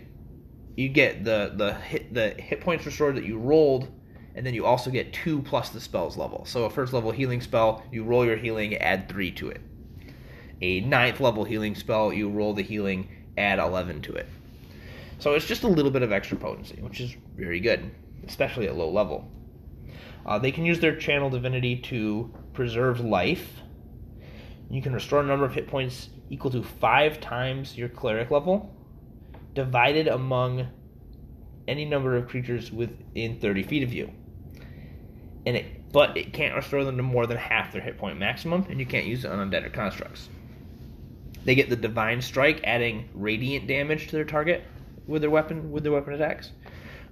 you 0.76 0.88
get 0.88 1.24
the 1.24 1.52
the 1.56 1.74
hit 1.74 2.14
the 2.14 2.30
hit 2.30 2.60
points 2.60 2.86
restored 2.86 3.16
that 3.16 3.24
you 3.24 3.38
rolled, 3.38 3.88
and 4.34 4.44
then 4.44 4.54
you 4.54 4.64
also 4.64 4.90
get 4.90 5.12
two 5.12 5.42
plus 5.42 5.70
the 5.70 5.80
spell's 5.80 6.16
level. 6.16 6.44
So 6.44 6.64
a 6.64 6.70
first 6.70 6.92
level 6.92 7.10
healing 7.10 7.40
spell, 7.40 7.84
you 7.92 8.04
roll 8.04 8.24
your 8.24 8.36
healing, 8.36 8.76
add 8.76 9.08
three 9.08 9.30
to 9.32 9.48
it. 9.48 9.60
A 10.60 10.80
ninth 10.80 11.20
level 11.20 11.44
healing 11.44 11.76
spell, 11.76 12.12
you 12.12 12.28
roll 12.28 12.54
the 12.54 12.62
healing, 12.62 13.08
add 13.38 13.58
eleven 13.58 14.02
to 14.02 14.14
it. 14.14 14.26
So 15.18 15.34
it's 15.34 15.46
just 15.46 15.64
a 15.64 15.68
little 15.68 15.90
bit 15.90 16.02
of 16.02 16.12
extra 16.12 16.36
potency, 16.36 16.80
which 16.80 17.00
is 17.00 17.16
very 17.36 17.60
good, 17.60 17.90
especially 18.26 18.68
at 18.68 18.76
low 18.76 18.90
level. 18.90 19.28
Uh, 20.24 20.38
they 20.38 20.52
can 20.52 20.64
use 20.64 20.78
their 20.78 20.94
channel 20.94 21.30
divinity 21.30 21.76
to 21.76 22.32
preserve 22.52 23.00
life. 23.00 23.62
You 24.70 24.82
can 24.82 24.92
restore 24.92 25.20
a 25.20 25.24
number 25.24 25.44
of 25.44 25.54
hit 25.54 25.66
points 25.66 26.10
equal 26.30 26.50
to 26.50 26.62
five 26.62 27.20
times 27.20 27.76
your 27.76 27.88
cleric 27.88 28.30
level, 28.30 28.74
divided 29.54 30.06
among 30.06 30.68
any 31.66 31.84
number 31.84 32.16
of 32.16 32.28
creatures 32.28 32.70
within 32.70 33.40
30 33.40 33.62
feet 33.62 33.82
of 33.82 33.92
you. 33.92 34.10
And 35.46 35.56
it, 35.56 35.92
but 35.92 36.16
it 36.16 36.32
can't 36.32 36.54
restore 36.54 36.84
them 36.84 36.96
to 36.96 37.02
more 37.02 37.26
than 37.26 37.38
half 37.38 37.72
their 37.72 37.80
hit 37.80 37.98
point 37.98 38.18
maximum, 38.18 38.66
and 38.68 38.78
you 38.78 38.86
can't 38.86 39.06
use 39.06 39.24
it 39.24 39.30
on 39.30 39.50
undead 39.50 39.64
or 39.64 39.70
constructs. 39.70 40.28
They 41.48 41.54
get 41.54 41.70
the 41.70 41.76
divine 41.76 42.20
strike, 42.20 42.60
adding 42.64 43.08
radiant 43.14 43.66
damage 43.66 44.08
to 44.08 44.16
their 44.16 44.26
target 44.26 44.64
with 45.06 45.22
their 45.22 45.30
weapon 45.30 45.70
with 45.70 45.82
their 45.82 45.92
weapon 45.92 46.12
attacks. 46.12 46.50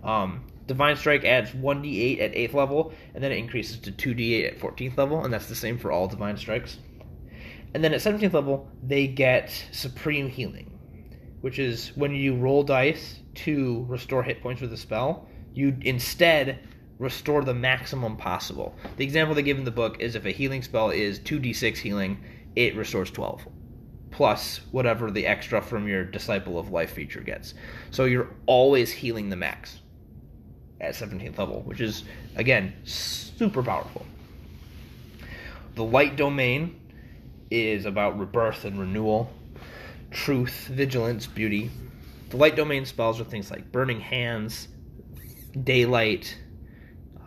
Um, 0.04 0.44
Divine 0.66 0.96
Strike 0.96 1.24
adds 1.24 1.52
1d8 1.52 2.20
at 2.20 2.34
8th 2.34 2.52
level, 2.52 2.92
and 3.14 3.24
then 3.24 3.32
it 3.32 3.38
increases 3.38 3.78
to 3.78 3.92
2d8 3.92 4.46
at 4.46 4.58
14th 4.58 4.98
level, 4.98 5.24
and 5.24 5.32
that's 5.32 5.48
the 5.48 5.54
same 5.54 5.78
for 5.78 5.90
all 5.90 6.06
Divine 6.06 6.36
Strikes. 6.36 6.76
And 7.72 7.82
then 7.82 7.94
at 7.94 8.00
17th 8.00 8.34
level, 8.34 8.68
they 8.82 9.06
get 9.06 9.50
Supreme 9.72 10.28
Healing, 10.28 10.78
which 11.40 11.58
is 11.58 11.92
when 11.94 12.14
you 12.14 12.36
roll 12.36 12.62
dice 12.62 13.20
to 13.36 13.86
restore 13.88 14.22
hit 14.22 14.42
points 14.42 14.60
with 14.60 14.70
a 14.74 14.76
spell, 14.76 15.26
you 15.54 15.74
instead 15.80 16.58
restore 16.98 17.42
the 17.42 17.54
maximum 17.54 18.18
possible. 18.18 18.74
The 18.98 19.04
example 19.04 19.34
they 19.34 19.42
give 19.42 19.56
in 19.56 19.64
the 19.64 19.70
book 19.70 19.96
is 19.98 20.14
if 20.14 20.26
a 20.26 20.30
healing 20.30 20.60
spell 20.60 20.90
is 20.90 21.20
2d6 21.20 21.78
healing, 21.78 22.22
it 22.54 22.76
restores 22.76 23.10
12 23.10 23.46
plus 24.16 24.62
whatever 24.70 25.10
the 25.10 25.26
extra 25.26 25.60
from 25.60 25.86
your 25.86 26.02
disciple 26.02 26.58
of 26.58 26.70
life 26.70 26.92
feature 26.92 27.20
gets. 27.20 27.52
So 27.90 28.06
you're 28.06 28.30
always 28.46 28.90
healing 28.90 29.28
the 29.28 29.36
max 29.36 29.80
at 30.80 30.94
17th 30.94 31.36
level, 31.36 31.60
which 31.64 31.82
is, 31.82 32.04
again, 32.34 32.72
super 32.84 33.62
powerful. 33.62 34.06
The 35.74 35.84
light 35.84 36.16
domain 36.16 36.80
is 37.50 37.84
about 37.84 38.18
rebirth 38.18 38.64
and 38.64 38.80
renewal, 38.80 39.30
truth, 40.10 40.68
vigilance, 40.70 41.26
beauty. 41.26 41.70
The 42.30 42.38
light 42.38 42.56
domain 42.56 42.86
spells 42.86 43.20
are 43.20 43.24
things 43.24 43.50
like 43.50 43.70
burning 43.70 44.00
hands, 44.00 44.68
daylight, 45.62 46.38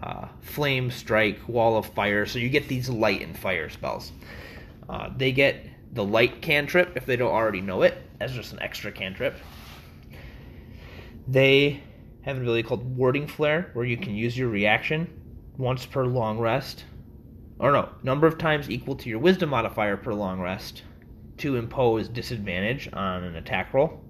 uh, 0.01 0.29
flame 0.41 0.89
strike, 0.89 1.37
wall 1.47 1.77
of 1.77 1.85
fire. 1.85 2.25
So 2.25 2.39
you 2.39 2.49
get 2.49 2.67
these 2.67 2.89
light 2.89 3.21
and 3.21 3.37
fire 3.37 3.69
spells. 3.69 4.11
Uh, 4.89 5.11
they 5.15 5.31
get 5.31 5.67
the 5.93 6.03
light 6.03 6.41
cantrip 6.41 6.95
if 6.95 7.05
they 7.05 7.15
don't 7.15 7.31
already 7.31 7.61
know 7.61 7.81
it, 7.81 7.97
as 8.19 8.33
just 8.33 8.53
an 8.53 8.61
extra 8.61 8.91
cantrip. 8.91 9.35
They 11.27 11.81
have 12.21 12.37
an 12.37 12.43
ability 12.43 12.63
called 12.63 12.97
Warding 12.97 13.27
Flare, 13.27 13.69
where 13.73 13.85
you 13.85 13.97
can 13.97 14.15
use 14.15 14.37
your 14.37 14.49
reaction 14.49 15.07
once 15.57 15.85
per 15.85 16.05
long 16.05 16.39
rest, 16.39 16.85
or 17.59 17.71
no, 17.71 17.89
number 18.03 18.27
of 18.27 18.37
times 18.37 18.69
equal 18.69 18.95
to 18.95 19.09
your 19.09 19.19
Wisdom 19.19 19.49
modifier 19.49 19.97
per 19.97 20.13
long 20.13 20.39
rest 20.39 20.83
to 21.37 21.55
impose 21.55 22.07
disadvantage 22.07 22.89
on 22.93 23.23
an 23.23 23.35
attack 23.35 23.73
roll. 23.73 24.03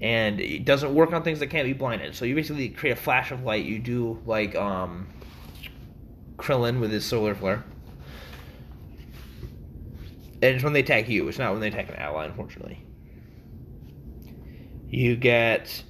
And 0.00 0.40
it 0.40 0.64
doesn't 0.64 0.94
work 0.94 1.12
on 1.12 1.22
things 1.22 1.40
that 1.40 1.48
can't 1.48 1.66
be 1.66 1.74
blinded. 1.74 2.14
So 2.14 2.24
you 2.24 2.34
basically 2.34 2.70
create 2.70 2.92
a 2.92 3.00
flash 3.00 3.30
of 3.32 3.42
light. 3.42 3.66
You 3.66 3.78
do 3.78 4.18
like 4.24 4.54
um, 4.56 5.08
Krillin 6.36 6.80
with 6.80 6.90
his 6.90 7.04
solar 7.04 7.34
flare. 7.34 7.64
And 10.42 10.54
it's 10.54 10.64
when 10.64 10.72
they 10.72 10.80
attack 10.80 11.08
you. 11.08 11.28
It's 11.28 11.38
not 11.38 11.52
when 11.52 11.60
they 11.60 11.68
attack 11.68 11.88
an 11.88 11.96
ally, 11.96 12.24
unfortunately. 12.24 12.84
You 14.88 15.16
get 15.16 15.84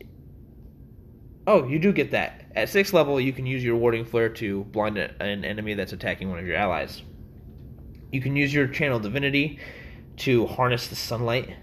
Oh, 1.46 1.66
you 1.66 1.78
do 1.78 1.92
get 1.92 2.10
that. 2.10 2.44
At 2.54 2.68
sixth 2.68 2.92
level, 2.92 3.20
you 3.20 3.32
can 3.32 3.46
use 3.46 3.64
your 3.64 3.76
warding 3.76 4.04
flare 4.04 4.28
to 4.28 4.64
blind 4.64 4.98
an 4.98 5.44
enemy 5.44 5.74
that's 5.74 5.92
attacking 5.92 6.28
one 6.28 6.38
of 6.38 6.46
your 6.46 6.56
allies. 6.56 7.02
You 8.12 8.20
can 8.20 8.36
use 8.36 8.52
your 8.52 8.66
channel 8.68 9.00
divinity 9.00 9.58
to 10.18 10.46
harness 10.46 10.88
the 10.88 10.96
sunlight. 10.96 11.56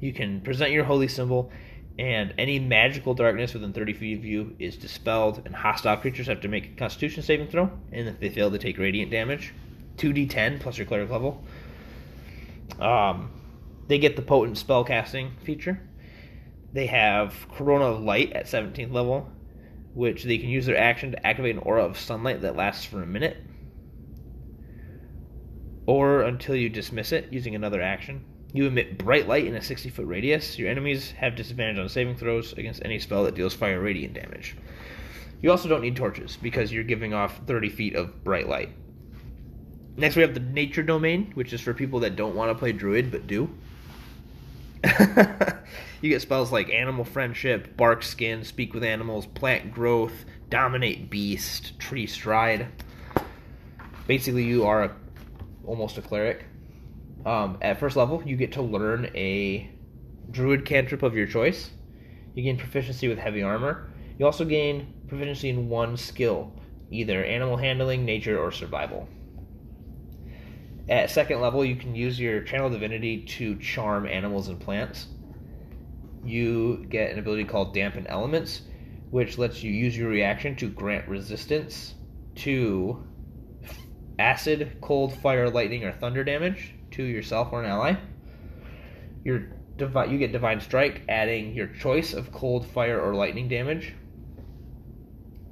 You 0.00 0.12
can 0.12 0.40
present 0.40 0.70
your 0.70 0.84
holy 0.84 1.08
symbol, 1.08 1.50
and 1.98 2.32
any 2.38 2.58
magical 2.58 3.12
darkness 3.12 3.54
within 3.54 3.72
30 3.72 3.92
feet 3.94 4.18
of 4.18 4.24
you 4.24 4.54
is 4.58 4.76
dispelled, 4.76 5.42
and 5.44 5.54
hostile 5.54 5.96
creatures 5.96 6.28
have 6.28 6.40
to 6.42 6.48
make 6.48 6.66
a 6.66 6.76
constitution 6.76 7.22
saving 7.22 7.48
throw, 7.48 7.70
and 7.92 8.08
if 8.08 8.20
they 8.20 8.30
fail, 8.30 8.50
they 8.50 8.58
take 8.58 8.78
radiant 8.78 9.10
damage. 9.10 9.52
2d10 9.96 10.60
plus 10.60 10.78
your 10.78 10.86
cleric 10.86 11.10
level. 11.10 11.42
Um, 12.80 13.30
they 13.88 13.98
get 13.98 14.16
the 14.16 14.22
potent 14.22 14.58
spell 14.58 14.84
casting 14.84 15.32
feature. 15.42 15.80
They 16.72 16.86
have 16.86 17.34
Corona 17.52 17.90
Light 17.90 18.32
at 18.34 18.46
17th 18.46 18.92
level, 18.92 19.28
which 19.94 20.24
they 20.24 20.38
can 20.38 20.48
use 20.48 20.66
their 20.66 20.76
action 20.76 21.12
to 21.12 21.26
activate 21.26 21.56
an 21.56 21.62
aura 21.62 21.84
of 21.84 21.98
sunlight 21.98 22.42
that 22.42 22.56
lasts 22.56 22.84
for 22.84 23.02
a 23.02 23.06
minute, 23.06 23.38
or 25.86 26.22
until 26.22 26.54
you 26.54 26.68
dismiss 26.68 27.12
it 27.12 27.32
using 27.32 27.54
another 27.54 27.80
action. 27.80 28.24
You 28.52 28.66
emit 28.66 28.98
bright 28.98 29.28
light 29.28 29.46
in 29.46 29.54
a 29.54 29.62
60 29.62 29.90
foot 29.90 30.06
radius. 30.06 30.58
Your 30.58 30.70
enemies 30.70 31.10
have 31.12 31.36
disadvantage 31.36 31.78
on 31.78 31.88
saving 31.88 32.16
throws 32.16 32.52
against 32.54 32.82
any 32.84 32.98
spell 32.98 33.24
that 33.24 33.34
deals 33.34 33.54
fire 33.54 33.80
radiant 33.80 34.14
damage. 34.14 34.56
You 35.42 35.50
also 35.50 35.68
don't 35.68 35.82
need 35.82 35.96
torches 35.96 36.36
because 36.40 36.72
you're 36.72 36.84
giving 36.84 37.14
off 37.14 37.40
30 37.46 37.68
feet 37.68 37.94
of 37.94 38.24
bright 38.24 38.48
light. 38.48 38.70
Next, 39.98 40.14
we 40.14 40.22
have 40.22 40.32
the 40.32 40.40
nature 40.40 40.84
domain, 40.84 41.32
which 41.34 41.52
is 41.52 41.60
for 41.60 41.74
people 41.74 41.98
that 42.00 42.14
don't 42.14 42.36
want 42.36 42.50
to 42.50 42.54
play 42.54 42.70
druid 42.70 43.10
but 43.10 43.26
do. 43.26 43.50
you 46.00 46.10
get 46.10 46.22
spells 46.22 46.52
like 46.52 46.70
Animal 46.70 47.04
Friendship, 47.04 47.76
Bark 47.76 48.04
Skin, 48.04 48.44
Speak 48.44 48.72
with 48.74 48.84
Animals, 48.84 49.26
Plant 49.26 49.74
Growth, 49.74 50.24
Dominate 50.50 51.10
Beast, 51.10 51.80
Tree 51.80 52.06
Stride. 52.06 52.68
Basically, 54.06 54.44
you 54.44 54.64
are 54.64 54.84
a, 54.84 54.96
almost 55.66 55.98
a 55.98 56.02
cleric. 56.02 56.44
Um, 57.26 57.58
at 57.60 57.80
first 57.80 57.96
level, 57.96 58.22
you 58.24 58.36
get 58.36 58.52
to 58.52 58.62
learn 58.62 59.10
a 59.16 59.68
Druid 60.30 60.64
cantrip 60.64 61.02
of 61.02 61.16
your 61.16 61.26
choice. 61.26 61.70
You 62.36 62.44
gain 62.44 62.56
proficiency 62.56 63.08
with 63.08 63.18
heavy 63.18 63.42
armor. 63.42 63.90
You 64.16 64.26
also 64.26 64.44
gain 64.44 64.94
proficiency 65.08 65.48
in 65.48 65.68
one 65.68 65.96
skill, 65.96 66.52
either 66.92 67.24
animal 67.24 67.56
handling, 67.56 68.04
nature, 68.04 68.38
or 68.38 68.52
survival. 68.52 69.08
At 70.88 71.10
second 71.10 71.40
level, 71.40 71.64
you 71.64 71.76
can 71.76 71.94
use 71.94 72.18
your 72.18 72.40
channel 72.40 72.70
divinity 72.70 73.22
to 73.22 73.56
charm 73.56 74.06
animals 74.06 74.48
and 74.48 74.58
plants. 74.58 75.06
You 76.24 76.86
get 76.88 77.10
an 77.10 77.18
ability 77.18 77.44
called 77.44 77.74
Dampen 77.74 78.06
Elements, 78.06 78.62
which 79.10 79.36
lets 79.36 79.62
you 79.62 79.70
use 79.70 79.96
your 79.96 80.08
reaction 80.08 80.56
to 80.56 80.68
grant 80.68 81.06
resistance 81.08 81.94
to 82.36 83.04
acid, 84.18 84.78
cold, 84.80 85.12
fire, 85.12 85.50
lightning, 85.50 85.84
or 85.84 85.92
thunder 85.92 86.24
damage 86.24 86.74
to 86.92 87.02
yourself 87.02 87.52
or 87.52 87.62
an 87.62 87.68
ally. 87.68 87.96
Your 89.24 89.48
divi- 89.76 90.10
you 90.10 90.18
get 90.18 90.32
Divine 90.32 90.60
Strike, 90.60 91.02
adding 91.08 91.54
your 91.54 91.66
choice 91.66 92.14
of 92.14 92.32
cold, 92.32 92.66
fire, 92.66 93.00
or 93.00 93.14
lightning 93.14 93.48
damage. 93.48 93.94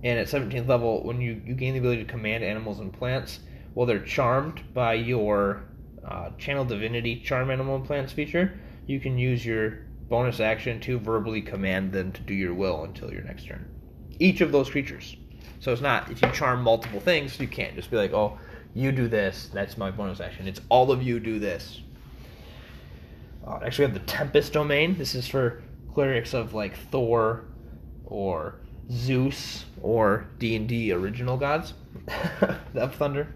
And 0.02 0.18
at 0.18 0.28
17th 0.28 0.66
level, 0.66 1.04
when 1.04 1.20
you, 1.20 1.40
you 1.44 1.54
gain 1.54 1.74
the 1.74 1.80
ability 1.80 2.04
to 2.04 2.10
command 2.10 2.42
animals 2.44 2.80
and 2.80 2.92
plants, 2.92 3.40
Well, 3.76 3.84
they're 3.84 3.98
charmed 3.98 4.62
by 4.72 4.94
your 4.94 5.62
uh, 6.02 6.30
Channel 6.38 6.64
Divinity 6.64 7.20
Charm 7.20 7.50
Animals 7.50 7.80
and 7.80 7.86
Plants 7.86 8.10
feature. 8.10 8.58
You 8.86 8.98
can 8.98 9.18
use 9.18 9.44
your 9.44 9.80
bonus 10.08 10.40
action 10.40 10.80
to 10.80 10.98
verbally 10.98 11.42
command 11.42 11.92
them 11.92 12.10
to 12.12 12.22
do 12.22 12.32
your 12.32 12.54
will 12.54 12.84
until 12.84 13.12
your 13.12 13.20
next 13.20 13.46
turn. 13.46 13.68
Each 14.18 14.40
of 14.40 14.50
those 14.50 14.70
creatures. 14.70 15.14
So 15.60 15.72
it's 15.72 15.82
not 15.82 16.10
if 16.10 16.22
you 16.22 16.30
charm 16.30 16.62
multiple 16.62 17.00
things, 17.00 17.38
you 17.38 17.48
can't 17.48 17.74
just 17.74 17.90
be 17.90 17.98
like, 17.98 18.14
oh, 18.14 18.38
you 18.72 18.92
do 18.92 19.08
this. 19.08 19.50
That's 19.52 19.76
my 19.76 19.90
bonus 19.90 20.20
action. 20.20 20.48
It's 20.48 20.62
all 20.70 20.90
of 20.90 21.02
you 21.02 21.20
do 21.20 21.38
this. 21.38 21.82
Uh, 23.46 23.58
actually, 23.62 23.88
we 23.88 23.92
have 23.92 24.00
the 24.00 24.10
Tempest 24.10 24.54
domain. 24.54 24.96
This 24.96 25.14
is 25.14 25.28
for 25.28 25.62
clerics 25.92 26.32
of 26.32 26.54
like 26.54 26.78
Thor 26.90 27.44
or 28.06 28.54
Zeus 28.90 29.66
or 29.82 30.28
D 30.38 30.56
and 30.56 30.66
D 30.66 30.92
original 30.92 31.36
gods 31.36 31.74
of 32.74 32.94
thunder. 32.94 33.34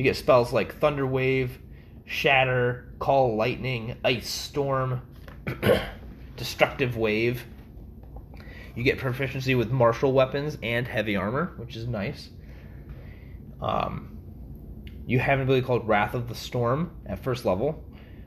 You 0.00 0.04
get 0.04 0.16
spells 0.16 0.50
like 0.50 0.76
Thunder 0.76 1.06
Wave, 1.06 1.58
Shatter, 2.06 2.90
Call 2.98 3.36
Lightning, 3.36 3.98
Ice 4.02 4.30
Storm, 4.30 5.02
Destructive 6.38 6.96
Wave. 6.96 7.44
You 8.74 8.82
get 8.82 8.96
proficiency 8.96 9.54
with 9.54 9.70
martial 9.70 10.14
weapons 10.14 10.56
and 10.62 10.88
heavy 10.88 11.16
armor, 11.16 11.52
which 11.58 11.76
is 11.76 11.86
nice. 11.86 12.30
Um, 13.60 14.16
you 15.04 15.18
have 15.18 15.38
an 15.38 15.42
ability 15.42 15.66
called 15.66 15.86
Wrath 15.86 16.14
of 16.14 16.30
the 16.30 16.34
Storm 16.34 16.92
at 17.04 17.22
first 17.22 17.44
level, 17.44 17.84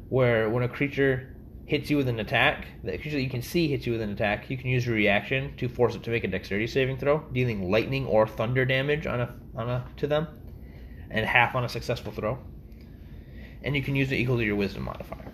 where 0.10 0.52
when 0.52 0.62
a 0.62 0.70
creature 0.70 1.36
hits 1.66 1.90
you 1.90 1.98
with 1.98 2.08
an 2.08 2.20
attack, 2.20 2.68
that 2.84 3.04
you 3.04 3.30
can 3.32 3.42
see 3.42 3.68
hits 3.68 3.88
you 3.88 3.94
with 3.94 4.02
an 4.04 4.12
attack, 4.12 4.48
you 4.48 4.58
can 4.58 4.68
use 4.68 4.86
your 4.86 4.94
reaction 4.94 5.58
to 5.58 5.68
force 5.68 5.96
it 5.96 6.04
to 6.04 6.12
make 6.12 6.24
a 6.24 6.28
dexterity 6.28 6.68
saving 6.68 6.98
throw, 6.98 7.22
dealing 7.34 7.72
lightning 7.72 8.06
or 8.06 8.28
thunder 8.28 8.64
damage 8.64 9.08
on 9.08 9.22
a 9.22 9.36
on 9.56 9.72
a 9.72 9.88
to 9.98 10.06
them, 10.06 10.28
and 11.14 11.26
half 11.26 11.56
on 11.56 11.64
a 11.64 11.70
successful 11.70 12.12
throw. 12.12 12.38
And 13.64 13.76
you 13.76 13.82
can 13.82 13.96
use 13.96 14.12
it 14.12 14.16
equal 14.16 14.38
to 14.38 14.44
your 14.44 14.56
wisdom 14.56 14.84
modifier. 14.84 15.32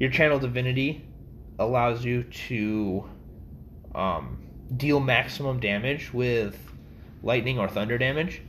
Your 0.00 0.10
channel 0.10 0.38
divinity 0.38 1.06
allows 1.58 2.04
you 2.04 2.24
to 2.24 3.08
um, 3.94 4.42
deal 4.76 4.98
maximum 4.98 5.60
damage 5.60 6.12
with 6.12 6.58
lightning 7.22 7.58
or 7.58 7.68
thunder 7.68 7.98
damage. 7.98 8.42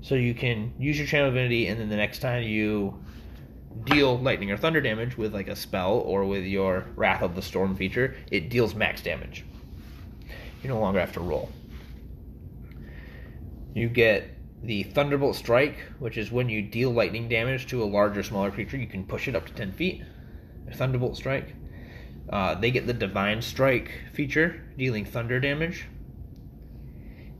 So 0.00 0.14
you 0.14 0.34
can 0.34 0.72
use 0.78 0.98
your 0.98 1.06
channel 1.06 1.30
divinity, 1.30 1.66
and 1.66 1.78
then 1.78 1.88
the 1.88 1.96
next 1.96 2.18
time 2.18 2.42
you 2.42 2.98
deal 3.84 4.18
lightning 4.18 4.50
or 4.50 4.56
thunder 4.56 4.80
damage 4.80 5.18
with 5.18 5.34
like 5.34 5.48
a 5.48 5.56
spell 5.56 5.92
or 5.92 6.24
with 6.24 6.44
your 6.44 6.86
Wrath 6.96 7.22
of 7.22 7.34
the 7.34 7.42
Storm 7.42 7.76
feature, 7.76 8.16
it 8.30 8.48
deals 8.48 8.74
max 8.74 9.02
damage. 9.02 9.44
You 10.62 10.70
no 10.70 10.80
longer 10.80 11.00
have 11.00 11.12
to 11.12 11.20
roll. 11.20 11.50
You 13.74 13.88
get 13.88 14.33
the 14.62 14.84
Thunderbolt 14.84 15.36
Strike, 15.36 15.76
which 15.98 16.16
is 16.16 16.32
when 16.32 16.48
you 16.48 16.62
deal 16.62 16.90
lightning 16.90 17.28
damage 17.28 17.66
to 17.66 17.82
a 17.82 17.84
larger, 17.84 18.22
smaller 18.22 18.50
creature, 18.50 18.76
you 18.76 18.86
can 18.86 19.04
push 19.04 19.28
it 19.28 19.36
up 19.36 19.46
to 19.46 19.52
10 19.52 19.72
feet. 19.72 20.02
Thunderbolt 20.72 21.16
Strike. 21.16 21.54
Uh, 22.30 22.54
they 22.54 22.70
get 22.70 22.86
the 22.86 22.94
Divine 22.94 23.42
Strike 23.42 23.90
feature, 24.12 24.62
dealing 24.78 25.04
thunder 25.04 25.38
damage. 25.40 25.86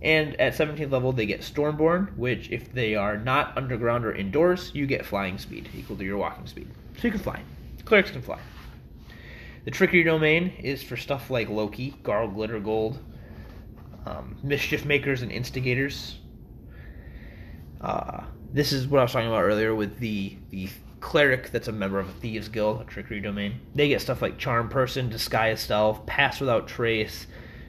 And 0.02 0.38
at 0.38 0.52
17th 0.52 0.90
level, 0.90 1.12
they 1.12 1.24
get 1.24 1.40
Stormborn, 1.40 2.14
which, 2.18 2.50
if 2.50 2.70
they 2.72 2.94
are 2.94 3.16
not 3.16 3.56
underground 3.56 4.04
or 4.04 4.14
indoors, 4.14 4.70
you 4.74 4.86
get 4.86 5.06
flying 5.06 5.38
speed, 5.38 5.70
equal 5.74 5.96
to 5.96 6.04
your 6.04 6.18
walking 6.18 6.46
speed. 6.46 6.68
So 6.98 7.08
you 7.08 7.10
can 7.10 7.20
fly. 7.20 7.42
Clerics 7.86 8.10
can 8.10 8.20
fly. 8.20 8.38
The 9.64 9.70
Trickery 9.70 10.02
domain 10.02 10.52
is 10.58 10.82
for 10.82 10.98
stuff 10.98 11.30
like 11.30 11.48
Loki, 11.48 11.94
Garl 12.02 12.34
Glittergold, 12.34 12.98
um, 14.04 14.36
Mischief 14.42 14.84
Makers, 14.84 15.22
and 15.22 15.32
Instigators. 15.32 16.18
Uh, 17.84 18.24
this 18.50 18.72
is 18.72 18.86
what 18.86 19.00
I 19.00 19.02
was 19.02 19.12
talking 19.12 19.28
about 19.28 19.42
earlier 19.42 19.74
with 19.74 19.98
the, 19.98 20.38
the 20.48 20.70
cleric 21.00 21.50
that's 21.50 21.68
a 21.68 21.72
member 21.72 21.98
of 21.98 22.08
a 22.08 22.12
thieves 22.12 22.48
guild, 22.48 22.80
a 22.80 22.84
trickery 22.84 23.20
domain. 23.20 23.60
They 23.74 23.88
get 23.88 24.00
stuff 24.00 24.22
like 24.22 24.38
charm 24.38 24.70
person, 24.70 25.10
disguise 25.10 25.60
self, 25.60 26.06
pass 26.06 26.40
without 26.40 26.66
trace, 26.66 27.26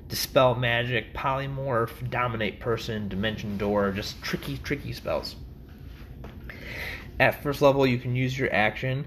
dispel 0.08 0.56
magic, 0.56 1.14
polymorph, 1.14 2.10
dominate 2.10 2.62
person, 2.62 3.10
dimension 3.10 3.58
door, 3.58 3.92
just 3.92 4.22
tricky, 4.22 4.58
tricky 4.58 4.94
spells. 4.94 5.36
At 7.20 7.44
first 7.44 7.62
level, 7.62 7.86
you 7.86 7.98
can 7.98 8.16
use 8.16 8.40
your 8.40 8.54
action 8.54 9.06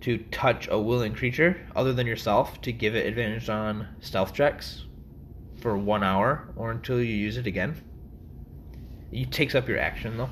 to 0.00 0.16
touch 0.30 0.68
a 0.68 0.78
willing 0.78 1.14
creature 1.14 1.68
other 1.76 1.92
than 1.92 2.06
yourself 2.06 2.62
to 2.62 2.72
give 2.72 2.94
it 2.94 3.06
advantage 3.06 3.50
on 3.50 3.88
stealth 4.00 4.32
checks 4.32 4.86
for 5.60 5.76
one 5.76 6.02
hour 6.02 6.48
or 6.56 6.70
until 6.70 6.98
you 6.98 7.14
use 7.14 7.36
it 7.36 7.46
again. 7.46 7.76
It 9.14 9.30
takes 9.30 9.54
up 9.54 9.68
your 9.68 9.78
action 9.78 10.16
though. 10.16 10.30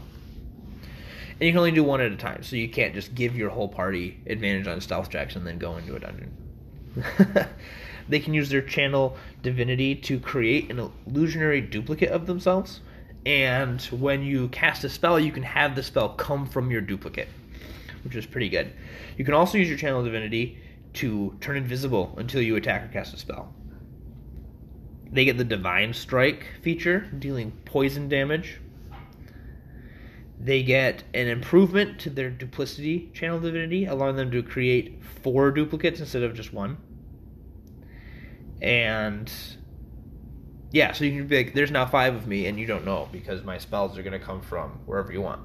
And 1.43 1.47
you 1.47 1.53
can 1.53 1.59
only 1.59 1.71
do 1.71 1.85
one 1.85 2.01
at 2.01 2.13
a 2.13 2.17
time, 2.17 2.43
so 2.43 2.57
you 2.57 2.69
can't 2.69 2.95
just 2.95 3.15
give 3.15 3.37
your 3.37 3.49
whole 3.49 3.69
party 3.69 4.21
advantage 4.27 4.67
on 4.67 4.81
stealth 4.81 5.09
checks 5.09 5.37
and 5.37 5.47
then 5.47 5.59
go 5.59 5.77
into 5.77 5.97
a 5.97 6.01
dungeon. 6.01 6.37
they 8.09 8.21
can 8.21 8.35
use 8.35 8.49
their 8.49 8.61
channel 8.61 9.17
divinity 9.43 9.95
to 9.95 10.21
create 10.21 10.71
an 10.71 10.91
illusionary 11.07 11.61
duplicate 11.61 12.11
of 12.11 12.27
themselves. 12.27 12.81
And 13.25 13.81
when 13.83 14.23
you 14.23 14.49
cast 14.49 14.85
a 14.85 14.89
spell, 14.89 15.19
you 15.19 15.33
can 15.33 15.45
have 15.45 15.75
the 15.75 15.83
spell 15.83 16.11
come 16.11 16.45
from 16.47 16.71
your 16.71 16.81
duplicate, 16.81 17.29
which 18.05 18.17
is 18.17 18.27
pretty 18.27 18.49
good. 18.49 18.73
You 19.17 19.25
can 19.25 19.35
also 19.35 19.59
use 19.59 19.69
your 19.69 19.79
channel 19.79 20.03
divinity 20.03 20.59
to 20.95 21.37
turn 21.41 21.57
invisible 21.57 22.15
until 22.19 22.43
you 22.43 22.57
attack 22.57 22.85
or 22.85 22.89
cast 22.89 23.15
a 23.15 23.17
spell. 23.17 23.55
They 25.13 25.25
get 25.25 25.39
the 25.39 25.45
Divine 25.45 25.93
Strike 25.93 26.47
feature, 26.63 27.01
dealing 27.19 27.53
poison 27.65 28.09
damage 28.09 28.59
they 30.43 30.63
get 30.63 31.05
an 31.15 31.29
improvement 31.29 32.01
to 32.01 32.11
their 32.11 32.29
duplicity 32.29 33.11
channel 33.15 33.39
divinity, 33.39 33.85
allowing 33.85 34.17
them 34.17 34.31
to 34.33 34.43
create 34.43 35.01
four 35.23 35.53
duplicates 35.53 36.01
instead 36.01 36.25
of 36.25 36.35
just 36.35 36.53
one. 36.53 36.77
And 38.61 39.33
yeah, 40.73 40.93
so 40.93 41.05
you 41.05 41.19
can 41.21 41.29
be 41.29 41.37
like, 41.37 41.55
there's 41.55 41.71
now 41.71 41.87
five 41.87 42.15
of 42.17 42.27
me, 42.27 42.47
and 42.47 42.59
you 42.59 42.67
don't 42.67 42.85
know 42.85 43.09
because 43.13 43.45
my 43.45 43.59
spells 43.59 43.97
are 43.97 44.03
going 44.03 44.19
to 44.19 44.25
come 44.25 44.41
from 44.41 44.81
wherever 44.85 45.13
you 45.13 45.21
want. 45.21 45.43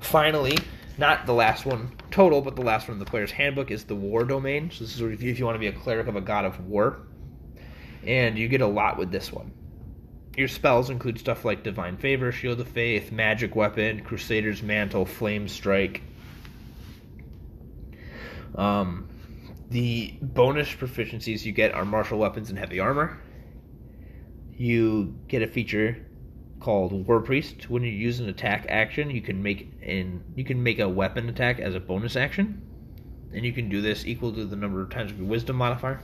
Finally, 0.00 0.58
not 0.98 1.24
the 1.24 1.32
last 1.32 1.64
one 1.64 1.92
total, 2.10 2.42
but 2.42 2.54
the 2.54 2.62
last 2.62 2.88
one 2.88 2.96
in 2.96 2.98
the 2.98 3.06
player's 3.06 3.30
handbook 3.30 3.70
is 3.70 3.84
the 3.84 3.94
war 3.94 4.24
domain. 4.24 4.70
So 4.70 4.84
this 4.84 4.94
is 4.94 5.00
if 5.00 5.38
you 5.38 5.44
want 5.46 5.54
to 5.54 5.60
be 5.60 5.68
a 5.68 5.72
cleric 5.72 6.06
of 6.06 6.16
a 6.16 6.20
god 6.20 6.44
of 6.44 6.60
war, 6.66 7.06
and 8.06 8.38
you 8.38 8.48
get 8.48 8.60
a 8.60 8.66
lot 8.66 8.98
with 8.98 9.10
this 9.10 9.32
one. 9.32 9.52
Your 10.36 10.48
spells 10.48 10.90
include 10.90 11.18
stuff 11.18 11.44
like 11.44 11.64
Divine 11.64 11.96
Favor, 11.96 12.30
Shield 12.30 12.60
of 12.60 12.68
Faith, 12.68 13.10
Magic 13.10 13.56
Weapon, 13.56 14.02
Crusader's 14.02 14.62
Mantle, 14.62 15.04
Flame 15.04 15.48
Strike. 15.48 16.02
Um, 18.54 19.08
the 19.70 20.14
bonus 20.22 20.68
proficiencies 20.68 21.44
you 21.44 21.52
get 21.52 21.74
are 21.74 21.84
martial 21.84 22.18
weapons 22.18 22.50
and 22.50 22.58
heavy 22.58 22.80
armor. 22.80 23.20
You 24.56 25.16
get 25.28 25.42
a 25.42 25.46
feature 25.46 26.06
called 26.60 26.92
War 27.06 27.20
Priest. 27.20 27.68
When 27.68 27.82
you 27.82 27.90
use 27.90 28.20
an 28.20 28.28
attack 28.28 28.66
action, 28.68 29.10
you 29.10 29.22
can 29.22 29.42
make 29.42 29.72
an 29.82 30.22
you 30.36 30.44
can 30.44 30.62
make 30.62 30.78
a 30.78 30.88
weapon 30.88 31.28
attack 31.28 31.58
as 31.58 31.74
a 31.74 31.80
bonus 31.80 32.16
action, 32.16 32.62
and 33.32 33.44
you 33.44 33.52
can 33.52 33.68
do 33.68 33.80
this 33.80 34.06
equal 34.06 34.32
to 34.34 34.44
the 34.44 34.56
number 34.56 34.80
of 34.82 34.90
times 34.90 35.10
of 35.10 35.18
your 35.18 35.26
Wisdom 35.26 35.56
modifier. 35.56 36.02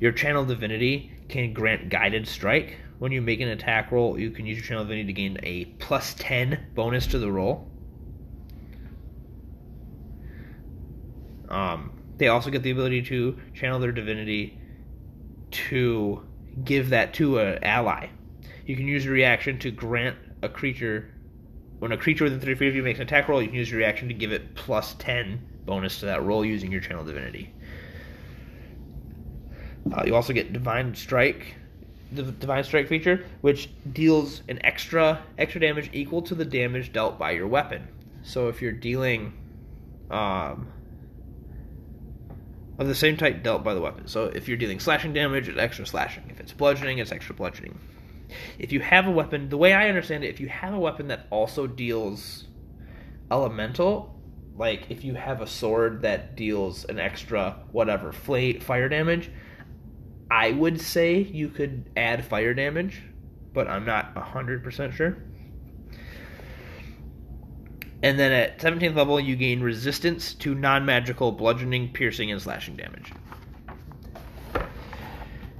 Your 0.00 0.12
Channel 0.12 0.44
Divinity 0.44 1.12
can 1.28 1.52
grant 1.52 1.88
Guided 1.88 2.28
Strike, 2.28 2.78
when 2.98 3.12
you 3.12 3.20
make 3.20 3.40
an 3.40 3.48
attack 3.48 3.92
roll, 3.92 4.18
you 4.18 4.30
can 4.30 4.46
use 4.46 4.58
your 4.58 4.66
channel 4.66 4.84
divinity 4.84 5.06
to 5.06 5.12
gain 5.12 5.38
a 5.42 5.66
plus 5.78 6.14
10 6.18 6.68
bonus 6.74 7.06
to 7.08 7.18
the 7.18 7.30
roll. 7.30 7.70
Um, 11.48 11.92
they 12.16 12.28
also 12.28 12.50
get 12.50 12.62
the 12.62 12.70
ability 12.70 13.02
to 13.02 13.38
channel 13.54 13.78
their 13.78 13.92
divinity 13.92 14.58
to 15.50 16.26
give 16.64 16.90
that 16.90 17.14
to 17.14 17.38
an 17.38 17.62
ally. 17.62 18.08
You 18.64 18.76
can 18.76 18.88
use 18.88 19.04
your 19.04 19.14
reaction 19.14 19.58
to 19.60 19.70
grant 19.70 20.16
a 20.42 20.48
creature. 20.48 21.12
When 21.78 21.92
a 21.92 21.96
creature 21.96 22.24
within 22.24 22.40
30 22.40 22.54
feet 22.54 22.68
of 22.68 22.74
you 22.74 22.82
makes 22.82 22.98
an 22.98 23.06
attack 23.06 23.28
roll, 23.28 23.42
you 23.42 23.48
can 23.48 23.56
use 23.56 23.70
your 23.70 23.78
reaction 23.78 24.08
to 24.08 24.14
give 24.14 24.32
it 24.32 24.54
plus 24.54 24.94
10 24.94 25.46
bonus 25.66 26.00
to 26.00 26.06
that 26.06 26.22
roll 26.22 26.44
using 26.44 26.72
your 26.72 26.80
channel 26.80 27.04
divinity. 27.04 27.52
Uh, 29.92 30.02
you 30.04 30.14
also 30.14 30.32
get 30.32 30.52
divine 30.52 30.94
strike 30.94 31.54
the 32.12 32.22
divine 32.22 32.64
strike 32.64 32.88
feature, 32.88 33.24
which 33.40 33.68
deals 33.92 34.42
an 34.48 34.64
extra 34.64 35.22
extra 35.38 35.60
damage 35.60 35.90
equal 35.92 36.22
to 36.22 36.34
the 36.34 36.44
damage 36.44 36.92
dealt 36.92 37.18
by 37.18 37.32
your 37.32 37.46
weapon. 37.46 37.88
So 38.22 38.48
if 38.48 38.62
you're 38.62 38.72
dealing 38.72 39.32
um, 40.10 40.68
of 42.78 42.86
the 42.86 42.94
same 42.94 43.16
type 43.16 43.42
dealt 43.42 43.64
by 43.64 43.74
the 43.74 43.80
weapon. 43.80 44.06
So 44.06 44.24
if 44.24 44.48
you're 44.48 44.56
dealing 44.56 44.80
slashing 44.80 45.12
damage, 45.12 45.48
it's 45.48 45.58
extra 45.58 45.86
slashing. 45.86 46.24
If 46.28 46.40
it's 46.40 46.52
bludgeoning, 46.52 46.98
it's 46.98 47.12
extra 47.12 47.34
bludgeoning. 47.34 47.78
If 48.58 48.72
you 48.72 48.80
have 48.80 49.06
a 49.06 49.10
weapon, 49.10 49.48
the 49.48 49.56
way 49.56 49.72
I 49.72 49.88
understand 49.88 50.24
it, 50.24 50.28
if 50.28 50.40
you 50.40 50.48
have 50.48 50.74
a 50.74 50.78
weapon 50.78 51.08
that 51.08 51.26
also 51.30 51.66
deals 51.66 52.44
elemental, 53.30 54.14
like 54.56 54.86
if 54.90 55.04
you 55.04 55.14
have 55.14 55.40
a 55.40 55.46
sword 55.46 56.02
that 56.02 56.36
deals 56.36 56.84
an 56.84 56.98
extra 56.98 57.56
whatever 57.72 58.12
fire 58.12 58.88
damage, 58.88 59.30
I 60.30 60.50
would 60.50 60.80
say 60.80 61.18
you 61.18 61.48
could 61.48 61.90
add 61.96 62.24
fire 62.24 62.54
damage, 62.54 63.02
but 63.52 63.68
I'm 63.68 63.84
not 63.84 64.14
100% 64.14 64.92
sure. 64.92 65.16
And 68.02 68.18
then 68.18 68.32
at 68.32 68.58
17th 68.58 68.94
level, 68.94 69.18
you 69.18 69.36
gain 69.36 69.60
resistance 69.60 70.34
to 70.34 70.54
non 70.54 70.84
magical 70.84 71.32
bludgeoning, 71.32 71.92
piercing, 71.92 72.30
and 72.30 72.40
slashing 72.40 72.76
damage. 72.76 73.12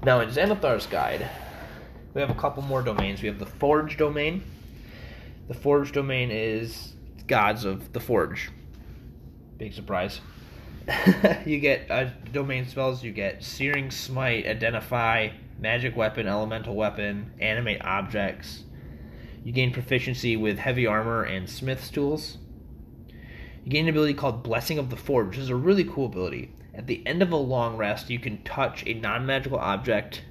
Now, 0.05 0.21
in 0.21 0.29
Xanathar's 0.29 0.87
Guide, 0.87 1.29
we 2.15 2.21
have 2.21 2.31
a 2.31 2.35
couple 2.35 2.63
more 2.63 2.83
domains. 2.83 3.23
We 3.23 3.29
have 3.29 3.39
the 3.39 3.47
Forge 3.47 3.97
domain. 3.97 4.45
The 5.49 5.55
Forge 5.55 5.93
domain 5.93 6.31
is 6.31 6.95
gods 7.27 7.65
of 7.65 7.93
the 7.93 8.01
Forge. 8.01 8.51
Big 9.59 9.73
surprise. 9.73 10.21
you 11.47 11.59
get 11.59 11.91
uh, 11.91 12.11
domain 12.33 12.67
spells. 12.67 13.03
You 13.03 13.13
get 13.13 13.43
Searing 13.43 13.91
Smite, 13.91 14.47
Identify, 14.47 15.31
Magic 15.59 15.97
Weapon, 15.97 16.27
Elemental 16.27 16.75
Weapon, 16.75 17.33
Animate 17.41 17.83
Objects. 17.85 18.65
You 19.45 19.53
gain 19.53 19.73
proficiency 19.73 20.37
with 20.37 20.59
Heavy 20.59 20.87
Armor 20.87 21.23
and 21.23 21.49
Smith's 21.49 21.91
tools. 21.91 22.39
You 23.65 23.71
gain 23.71 23.87
an 23.87 23.91
ability 23.91 24.15
called 24.15 24.43
Blessing 24.43 24.79
of 24.79 24.91
the 24.91 24.97
Forge, 24.97 25.29
which 25.29 25.39
is 25.39 25.51
a 25.51 25.57
really 25.57 25.85
cool 25.85 26.07
ability. 26.07 26.53
At 26.75 26.87
the 26.87 27.05
end 27.07 27.23
of 27.23 27.33
a 27.33 27.37
long 27.37 27.77
rest, 27.77 28.11
you 28.11 28.19
can 28.19 28.43
touch 28.43 28.85
a 28.87 28.95
non-magical 28.95 29.59
object 29.59 30.23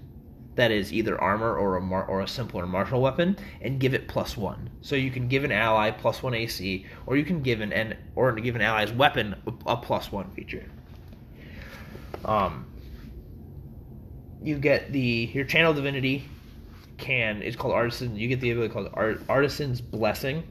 that 0.56 0.72
is 0.72 0.94
either 0.94 1.20
armor 1.20 1.56
or 1.56 1.76
a 1.76 1.82
mar- 1.82 2.06
or 2.06 2.22
a 2.22 2.28
simpler 2.28 2.66
martial 2.66 3.02
weapon 3.02 3.38
and 3.62 3.80
give 3.80 3.94
it 3.94 4.08
plus 4.08 4.38
one. 4.38 4.70
So 4.82 4.96
you 4.96 5.12
can 5.12 5.28
give 5.28 5.44
an 5.44 5.52
ally 5.52 5.92
plus 5.92 6.24
one 6.24 6.34
AC, 6.34 6.86
or 7.06 7.18
you 7.18 7.26
can 7.26 7.42
give 7.42 7.62
an, 7.62 7.98
or 8.16 8.32
give 8.34 8.56
an 8.56 8.62
ally's 8.62 8.92
weapon 8.92 9.36
a, 9.46 9.74
a 9.74 9.78
plus 9.78 10.12
one 10.12 10.32
feature. 10.32 10.66
Um, 12.24 12.66
you 14.42 14.58
get 14.58 14.92
the 14.92 15.30
your 15.34 15.46
channel 15.46 15.74
divinity 15.74 16.26
can 16.98 17.42
it's 17.42 17.56
called 17.56 17.74
artisan. 17.74 18.16
You 18.16 18.28
get 18.28 18.40
the 18.40 18.52
ability 18.52 18.74
called 18.74 18.90
Art, 18.94 19.22
artisan's 19.28 19.82
blessing. 19.82 20.44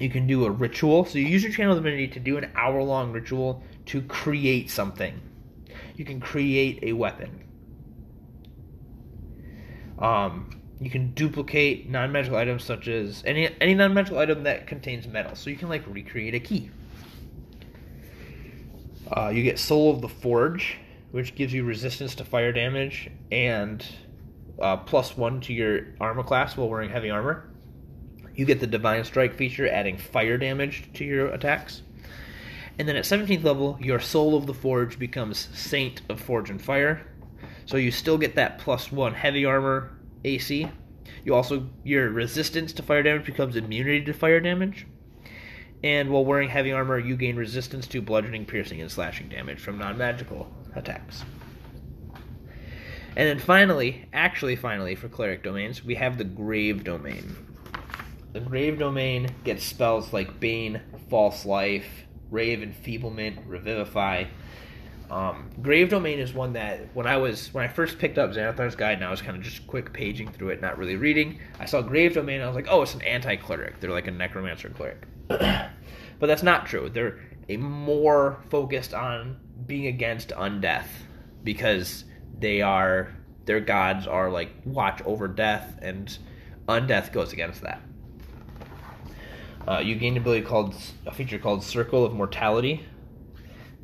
You 0.00 0.10
can 0.10 0.26
do 0.26 0.44
a 0.44 0.50
ritual. 0.50 1.04
So 1.04 1.18
you 1.18 1.26
use 1.26 1.42
your 1.42 1.52
channel 1.52 1.74
divinity 1.74 2.08
to 2.08 2.20
do 2.20 2.36
an 2.36 2.50
hour 2.54 2.82
long 2.82 3.12
ritual 3.12 3.62
to 3.86 4.02
create 4.02 4.70
something. 4.70 5.18
You 5.96 6.04
can 6.04 6.20
create 6.20 6.80
a 6.82 6.92
weapon. 6.92 7.45
Um, 9.98 10.60
you 10.80 10.90
can 10.90 11.12
duplicate 11.12 11.88
non-magical 11.88 12.36
items 12.36 12.62
such 12.64 12.88
as 12.88 13.22
any 13.24 13.48
any 13.60 13.74
non-magical 13.74 14.18
item 14.18 14.42
that 14.42 14.66
contains 14.66 15.06
metal. 15.06 15.34
So 15.34 15.50
you 15.50 15.56
can 15.56 15.68
like 15.68 15.84
recreate 15.86 16.34
a 16.34 16.40
key. 16.40 16.70
Uh, 19.10 19.28
you 19.28 19.42
get 19.42 19.58
Soul 19.58 19.90
of 19.90 20.00
the 20.00 20.08
Forge, 20.08 20.76
which 21.12 21.34
gives 21.34 21.52
you 21.52 21.64
resistance 21.64 22.14
to 22.16 22.24
fire 22.24 22.52
damage 22.52 23.08
and 23.30 23.86
uh, 24.60 24.76
plus 24.78 25.16
one 25.16 25.40
to 25.42 25.52
your 25.52 25.86
armor 26.00 26.22
class 26.22 26.56
while 26.56 26.68
wearing 26.68 26.90
heavy 26.90 27.10
armor. 27.10 27.48
You 28.34 28.44
get 28.44 28.60
the 28.60 28.66
Divine 28.66 29.04
Strike 29.04 29.34
feature, 29.34 29.66
adding 29.66 29.96
fire 29.96 30.36
damage 30.36 30.90
to 30.94 31.04
your 31.04 31.28
attacks. 31.28 31.82
And 32.78 32.86
then 32.86 32.96
at 32.96 33.04
17th 33.04 33.44
level, 33.44 33.78
your 33.80 33.98
Soul 33.98 34.36
of 34.36 34.46
the 34.46 34.52
Forge 34.52 34.98
becomes 34.98 35.48
Saint 35.54 36.02
of 36.10 36.20
Forge 36.20 36.50
and 36.50 36.60
Fire. 36.60 37.06
So 37.66 37.76
you 37.76 37.90
still 37.90 38.16
get 38.16 38.36
that 38.36 38.58
plus 38.58 38.90
one 38.90 39.14
heavy 39.14 39.44
armor 39.44 39.98
AC. 40.24 40.68
You 41.24 41.34
also 41.34 41.68
your 41.84 42.10
resistance 42.10 42.72
to 42.74 42.82
fire 42.82 43.02
damage 43.02 43.26
becomes 43.26 43.56
immunity 43.56 44.04
to 44.04 44.12
fire 44.12 44.40
damage. 44.40 44.86
And 45.84 46.10
while 46.10 46.24
wearing 46.24 46.48
heavy 46.48 46.72
armor, 46.72 46.98
you 46.98 47.16
gain 47.16 47.36
resistance 47.36 47.86
to 47.88 48.00
bludgeoning, 48.00 48.46
piercing, 48.46 48.80
and 48.80 48.90
slashing 48.90 49.28
damage 49.28 49.60
from 49.60 49.78
non-magical 49.78 50.50
attacks. 50.74 51.24
And 53.16 53.28
then 53.28 53.38
finally, 53.38 54.08
actually 54.12 54.56
finally 54.56 54.94
for 54.94 55.08
cleric 55.08 55.42
domains, 55.42 55.84
we 55.84 55.94
have 55.94 56.18
the 56.18 56.24
grave 56.24 56.84
domain. 56.84 57.36
The 58.32 58.40
grave 58.40 58.78
domain 58.78 59.28
gets 59.44 59.64
spells 59.64 60.12
like 60.12 60.38
Bane, 60.38 60.82
False 61.08 61.46
Life, 61.46 61.86
of 62.30 62.38
Enfeeblement, 62.38 63.38
Revivify, 63.46 64.24
um, 65.10 65.50
Grave 65.62 65.88
Domain 65.88 66.18
is 66.18 66.32
one 66.34 66.54
that 66.54 66.94
when 66.94 67.06
I 67.06 67.16
was 67.16 67.52
when 67.54 67.64
I 67.64 67.68
first 67.68 67.98
picked 67.98 68.18
up 68.18 68.30
Xanathar's 68.30 68.74
Guide 68.74 68.98
and 68.98 69.04
I 69.04 69.10
was 69.10 69.22
kind 69.22 69.36
of 69.36 69.42
just 69.42 69.66
quick 69.66 69.92
paging 69.92 70.30
through 70.32 70.50
it, 70.50 70.60
not 70.60 70.78
really 70.78 70.96
reading. 70.96 71.38
I 71.60 71.66
saw 71.66 71.80
Grave 71.80 72.14
Domain 72.14 72.36
and 72.36 72.44
I 72.44 72.46
was 72.46 72.56
like, 72.56 72.66
oh, 72.68 72.82
it's 72.82 72.94
an 72.94 73.02
anti-cleric. 73.02 73.80
They're 73.80 73.90
like 73.90 74.08
a 74.08 74.10
necromancer 74.10 74.68
cleric, 74.70 75.06
but 75.28 75.70
that's 76.20 76.42
not 76.42 76.66
true. 76.66 76.90
They're 76.90 77.20
a 77.48 77.56
more 77.56 78.42
focused 78.50 78.94
on 78.94 79.36
being 79.66 79.86
against 79.86 80.30
undeath 80.30 80.88
because 81.44 82.04
they 82.38 82.60
are 82.60 83.14
their 83.44 83.60
gods 83.60 84.06
are 84.06 84.28
like 84.30 84.50
watch 84.64 85.00
over 85.04 85.28
death 85.28 85.78
and 85.80 86.18
undeath 86.68 87.12
goes 87.12 87.32
against 87.32 87.62
that. 87.62 87.80
Uh, 89.68 89.78
you 89.78 89.94
gain 89.96 90.12
an 90.12 90.18
ability 90.18 90.44
called 90.44 90.74
a 91.06 91.12
feature 91.12 91.38
called 91.38 91.62
Circle 91.62 92.04
of 92.04 92.12
Mortality, 92.12 92.84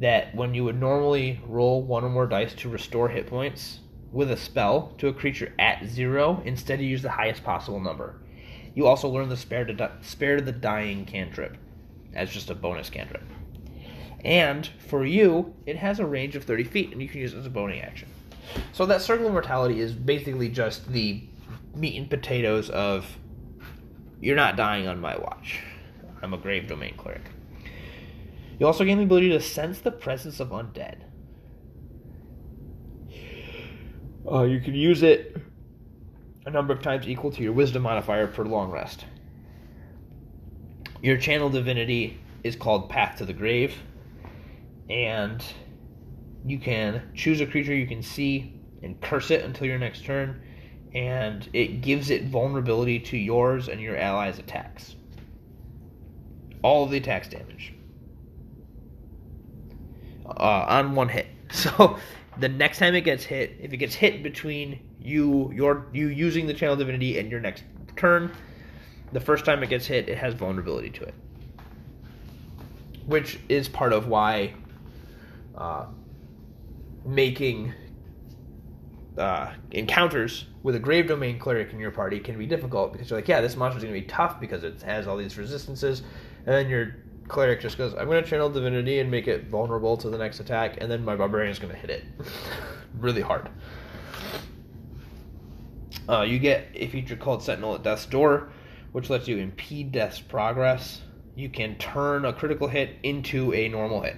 that 0.02 0.34
when 0.34 0.52
you 0.52 0.64
would 0.64 0.80
normally 0.80 1.40
roll 1.46 1.80
one 1.80 2.02
or 2.02 2.10
more 2.10 2.26
dice 2.26 2.52
to 2.54 2.68
restore 2.68 3.08
hit 3.08 3.28
points 3.28 3.78
with 4.10 4.32
a 4.32 4.36
spell 4.36 4.92
to 4.98 5.06
a 5.06 5.12
creature 5.12 5.54
at 5.60 5.86
zero, 5.86 6.42
instead 6.44 6.80
you 6.80 6.88
use 6.88 7.02
the 7.02 7.08
highest 7.08 7.44
possible 7.44 7.78
number. 7.78 8.16
You 8.74 8.88
also 8.88 9.08
learn 9.08 9.28
the 9.28 9.36
spare 9.36 9.64
to, 9.64 9.72
di- 9.72 9.92
spare 10.00 10.40
the 10.40 10.50
dying 10.50 11.04
cantrip 11.04 11.56
as 12.14 12.32
just 12.32 12.50
a 12.50 12.54
bonus 12.54 12.90
cantrip. 12.90 13.22
And 14.24 14.66
for 14.88 15.06
you, 15.06 15.54
it 15.66 15.76
has 15.76 16.00
a 16.00 16.06
range 16.06 16.34
of 16.34 16.42
30 16.42 16.64
feet, 16.64 16.90
and 16.90 17.00
you 17.00 17.08
can 17.08 17.20
use 17.20 17.32
it 17.32 17.38
as 17.38 17.46
a 17.46 17.50
bonus 17.50 17.80
action. 17.80 18.08
So 18.72 18.86
that 18.86 19.02
circle 19.02 19.26
of 19.26 19.32
mortality 19.32 19.80
is 19.80 19.92
basically 19.92 20.48
just 20.48 20.92
the 20.92 21.22
meat 21.76 21.96
and 21.96 22.10
potatoes 22.10 22.70
of 22.70 23.06
you're 24.20 24.34
not 24.34 24.56
dying 24.56 24.88
on 24.88 25.00
my 25.00 25.16
watch. 25.16 25.60
I'm 26.22 26.34
a 26.34 26.38
grave 26.38 26.66
domain 26.66 26.94
cleric. 26.96 27.22
You 28.62 28.68
also 28.68 28.85
gain 28.85 28.98
the 28.98 29.03
ability 29.03 29.31
to 29.31 29.40
sense 29.40 29.81
the 29.81 29.90
presence 29.90 30.38
of 30.38 30.51
undead. 30.51 30.98
Uh, 34.25 34.44
you 34.44 34.61
can 34.61 34.77
use 34.77 35.03
it 35.03 35.37
a 36.46 36.51
number 36.51 36.72
of 36.72 36.81
times 36.81 37.09
equal 37.09 37.33
to 37.33 37.42
your 37.42 37.55
wisdom 37.55 37.83
modifier 37.83 38.29
per 38.29 38.44
long 38.44 38.70
rest. 38.70 39.05
Your 41.03 41.16
channel 41.16 41.51
divinity 41.51 42.20
is 42.44 42.55
called 42.55 42.88
Path 42.88 43.18
to 43.18 43.25
the 43.25 43.33
Grave, 43.33 43.75
and 44.88 45.44
you 46.46 46.61
can 46.61 47.11
choose 47.16 47.40
a 47.40 47.46
creature 47.46 47.75
you 47.75 47.88
can 47.88 48.01
see 48.01 48.61
and 48.81 49.01
curse 49.01 49.33
it 49.33 49.44
until 49.44 49.66
your 49.66 49.81
next 49.81 50.05
turn, 50.05 50.40
and 50.94 51.48
it 51.53 51.81
gives 51.81 52.11
it 52.11 52.27
vulnerability 52.27 53.01
to 53.01 53.16
yours 53.16 53.66
and 53.66 53.81
your 53.81 53.96
allies' 53.96 54.38
attacks. 54.38 54.94
All 56.62 56.85
of 56.85 56.92
the 56.92 56.98
attacks 56.98 57.27
damage 57.27 57.75
uh, 60.26 60.66
on 60.68 60.94
one 60.94 61.08
hit. 61.08 61.26
So 61.52 61.98
the 62.38 62.48
next 62.48 62.78
time 62.78 62.94
it 62.94 63.02
gets 63.02 63.24
hit, 63.24 63.58
if 63.61 63.74
it 63.74 63.76
gets 63.76 63.94
hit 63.94 64.22
between 64.22 64.80
you 65.02 65.52
your 65.52 65.87
you 65.92 66.08
using 66.08 66.46
the 66.46 66.54
channel 66.54 66.76
divinity 66.76 67.18
and 67.18 67.30
your 67.30 67.40
next 67.40 67.64
turn, 67.96 68.32
the 69.12 69.20
first 69.20 69.44
time 69.44 69.62
it 69.62 69.68
gets 69.68 69.87
hit, 69.87 70.08
it 70.08 70.16
has 70.16 70.32
vulnerability 70.32 70.88
to 70.90 71.04
it, 71.04 71.14
which 73.04 73.38
is 73.50 73.68
part 73.68 73.92
of 73.92 74.08
why 74.08 74.54
uh, 75.56 75.85
making 77.04 77.74
uh, 79.18 79.52
encounters 79.72 80.46
with 80.62 80.74
a 80.74 80.78
grave 80.78 81.08
domain 81.08 81.38
cleric 81.38 81.72
in 81.72 81.78
your 81.78 81.90
party 81.90 82.18
can 82.18 82.38
be 82.38 82.46
difficult 82.46 82.92
because 82.92 83.11
you're 83.11 83.18
like, 83.18 83.28
yeah, 83.28 83.40
this 83.40 83.56
monster's 83.56 83.82
to 83.82 83.92
be 83.92 84.02
tough 84.02 84.40
because 84.40 84.64
it 84.64 84.80
has 84.82 85.06
all 85.06 85.16
these 85.16 85.37
resistances, 85.37 86.02
and 86.46 86.54
then 86.54 86.68
you're 86.68 86.96
cleric 87.28 87.61
just 87.61 87.78
goes, 87.78 87.94
I'm 87.94 88.06
going 88.06 88.22
to 88.22 88.28
channel 88.28 88.50
divinity 88.50 88.98
and 88.98 89.11
make 89.11 89.28
it 89.28 89.48
vulnerable 89.48 89.96
to 89.98 90.11
the 90.11 90.18
next 90.18 90.40
attack, 90.40 90.78
and 90.80 90.90
then 90.90 91.04
my 91.04 91.16
barbarian 91.16 91.50
is 91.50 91.58
going 91.58 91.72
to 91.72 91.78
hit 91.78 91.90
it 91.90 92.04
really 92.98 93.20
hard. 93.20 93.48
Uh, 96.08 96.22
you 96.22 96.38
get 96.38 96.68
a 96.74 96.88
feature 96.88 97.16
called 97.16 97.42
Sentinel 97.42 97.74
at 97.74 97.82
Death's 97.82 98.06
Door, 98.06 98.50
which 98.92 99.08
lets 99.08 99.28
you 99.28 99.38
impede 99.38 99.92
death's 99.92 100.20
progress. 100.20 101.00
You 101.35 101.48
can 101.48 101.76
turn 101.76 102.24
a 102.24 102.32
critical 102.32 102.68
hit 102.68 102.96
into 103.02 103.54
a 103.54 103.68
normal 103.68 104.02
hit. 104.02 104.16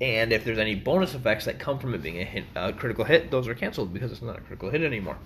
And 0.00 0.32
if 0.32 0.44
there's 0.44 0.58
any 0.58 0.74
bonus 0.74 1.14
effects 1.14 1.44
that 1.44 1.58
come 1.58 1.78
from 1.78 1.94
it 1.94 2.02
being 2.02 2.18
a, 2.18 2.24
hit, 2.24 2.44
a 2.54 2.72
critical 2.72 3.04
hit, 3.04 3.30
those 3.30 3.46
are 3.48 3.54
canceled 3.54 3.92
because 3.92 4.10
it's 4.10 4.22
not 4.22 4.38
a 4.38 4.40
critical 4.40 4.70
hit 4.70 4.82
anymore. 4.82 5.18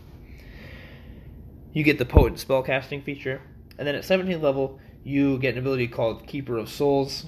You 1.73 1.85
get 1.85 1.99
the 1.99 2.05
potent 2.05 2.37
spellcasting 2.37 3.05
feature. 3.05 3.41
And 3.79 3.87
then 3.87 3.95
at 3.95 4.03
17th 4.03 4.43
level, 4.43 4.81
you 5.09 5.39
get 5.39 5.55
an 5.55 5.61
ability 5.61 5.89
called 5.89 6.27
Keeper 6.27 6.59
of 6.59 6.69
Souls 6.69 7.25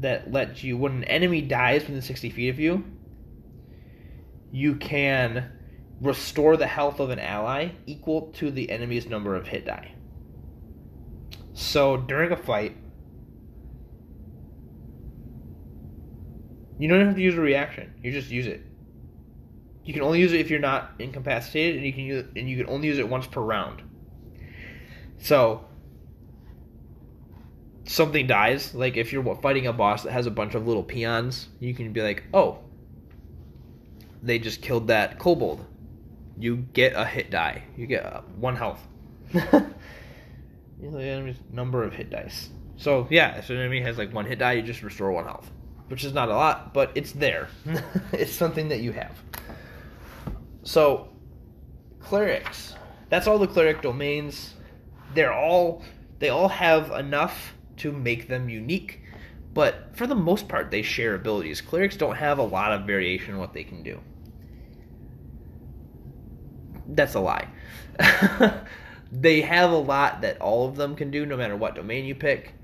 that 0.00 0.32
lets 0.32 0.64
you, 0.64 0.76
when 0.76 0.92
an 0.92 1.04
enemy 1.04 1.40
dies 1.40 1.82
within 1.82 2.02
60 2.02 2.30
feet 2.30 2.48
of 2.48 2.58
you, 2.58 2.84
you 4.50 4.74
can 4.74 5.50
restore 6.00 6.56
the 6.56 6.66
health 6.66 6.98
of 6.98 7.10
an 7.10 7.20
ally 7.20 7.70
equal 7.86 8.32
to 8.32 8.50
the 8.50 8.68
enemy's 8.70 9.06
number 9.06 9.36
of 9.36 9.46
hit 9.46 9.64
die. 9.64 9.94
So 11.54 11.96
during 11.96 12.32
a 12.32 12.36
fight, 12.36 12.76
you 16.78 16.88
don't 16.88 17.06
have 17.06 17.14
to 17.14 17.22
use 17.22 17.36
a 17.36 17.40
reaction, 17.40 17.94
you 18.02 18.10
just 18.10 18.30
use 18.30 18.46
it. 18.48 18.66
You 19.84 19.92
can 19.92 20.02
only 20.02 20.18
use 20.18 20.32
it 20.32 20.40
if 20.40 20.50
you're 20.50 20.58
not 20.58 20.92
incapacitated, 20.98 21.76
and 21.76 21.86
you 21.86 21.92
can 21.92 22.02
use 22.02 22.24
and 22.36 22.48
you 22.48 22.56
can 22.56 22.68
only 22.68 22.88
use 22.88 22.98
it 22.98 23.08
once 23.08 23.26
per 23.26 23.40
round. 23.40 23.82
So 25.18 25.64
something 27.84 28.26
dies, 28.26 28.74
like 28.74 28.96
if 28.96 29.12
you're 29.12 29.34
fighting 29.36 29.66
a 29.66 29.72
boss 29.72 30.02
that 30.04 30.12
has 30.12 30.26
a 30.26 30.30
bunch 30.30 30.54
of 30.54 30.66
little 30.66 30.82
peons, 30.82 31.48
you 31.60 31.74
can 31.74 31.92
be 31.92 32.02
like, 32.02 32.24
oh, 32.32 32.58
they 34.22 34.38
just 34.38 34.62
killed 34.62 34.88
that 34.88 35.18
kobold. 35.18 35.64
You 36.38 36.56
get 36.56 36.94
a 36.94 37.04
hit 37.04 37.30
die. 37.30 37.64
You 37.76 37.86
get 37.86 38.04
uh, 38.04 38.22
one 38.36 38.56
health. 38.56 38.80
The 40.82 41.00
enemy's 41.00 41.36
number 41.52 41.84
of 41.84 41.94
hit 41.94 42.10
dice. 42.10 42.48
So 42.76 43.06
yeah, 43.08 43.36
if 43.36 43.50
an 43.50 43.56
enemy 43.56 43.80
has 43.82 43.98
like 43.98 44.12
one 44.12 44.26
hit 44.26 44.40
die, 44.40 44.52
you 44.54 44.62
just 44.62 44.82
restore 44.82 45.12
one 45.12 45.24
health, 45.24 45.48
which 45.88 46.02
is 46.02 46.12
not 46.12 46.28
a 46.28 46.34
lot, 46.34 46.74
but 46.74 46.90
it's 46.96 47.12
there. 47.12 47.48
it's 48.12 48.32
something 48.32 48.68
that 48.68 48.80
you 48.80 48.90
have. 48.92 49.16
So 50.64 51.08
clerics. 52.00 52.74
That's 53.10 53.28
all 53.28 53.38
the 53.38 53.46
cleric 53.46 53.80
domains. 53.80 54.54
They're 55.14 55.32
all 55.32 55.84
they 56.18 56.30
all 56.30 56.48
have 56.48 56.90
enough 56.90 57.54
to 57.82 57.92
make 57.92 58.28
them 58.28 58.48
unique, 58.48 59.00
but 59.54 59.90
for 59.94 60.06
the 60.06 60.14
most 60.14 60.48
part, 60.48 60.70
they 60.70 60.82
share 60.82 61.14
abilities. 61.14 61.60
Clerics 61.60 61.96
don't 61.96 62.16
have 62.16 62.38
a 62.38 62.42
lot 62.42 62.72
of 62.72 62.86
variation 62.86 63.34
in 63.34 63.40
what 63.40 63.52
they 63.52 63.64
can 63.64 63.82
do. 63.82 64.00
That's 66.86 67.14
a 67.14 67.20
lie. 67.20 67.48
they 69.12 69.40
have 69.42 69.72
a 69.72 69.76
lot 69.76 70.22
that 70.22 70.40
all 70.40 70.68
of 70.68 70.76
them 70.76 70.94
can 70.94 71.10
do, 71.10 71.26
no 71.26 71.36
matter 71.36 71.56
what 71.56 71.74
domain 71.74 72.04
you 72.04 72.14
pick, 72.14 72.54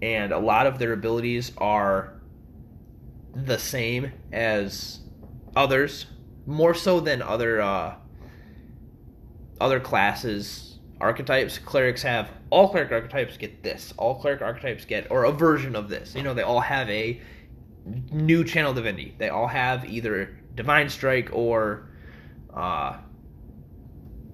and 0.00 0.32
a 0.32 0.38
lot 0.38 0.66
of 0.66 0.78
their 0.78 0.92
abilities 0.92 1.52
are 1.58 2.14
the 3.34 3.58
same 3.58 4.10
as 4.32 5.00
others, 5.54 6.06
more 6.46 6.74
so 6.74 7.00
than 7.00 7.22
other 7.22 7.60
uh, 7.60 7.94
other 9.60 9.80
classes 9.80 10.72
archetypes. 11.02 11.58
Clerics 11.58 12.02
have 12.02 12.30
all 12.50 12.68
cleric 12.68 12.92
archetypes 12.92 13.36
get 13.36 13.62
this. 13.62 13.92
All 13.98 14.14
cleric 14.14 14.40
archetypes 14.40 14.84
get 14.84 15.10
or 15.10 15.24
a 15.24 15.32
version 15.32 15.76
of 15.76 15.88
this. 15.88 16.14
You 16.14 16.22
know, 16.22 16.32
they 16.32 16.42
all 16.42 16.60
have 16.60 16.88
a 16.88 17.20
new 18.10 18.44
channel 18.44 18.72
divinity. 18.72 19.14
They 19.18 19.28
all 19.28 19.48
have 19.48 19.84
either 19.84 20.38
divine 20.54 20.88
strike 20.88 21.30
or 21.32 21.88
uh, 22.54 22.98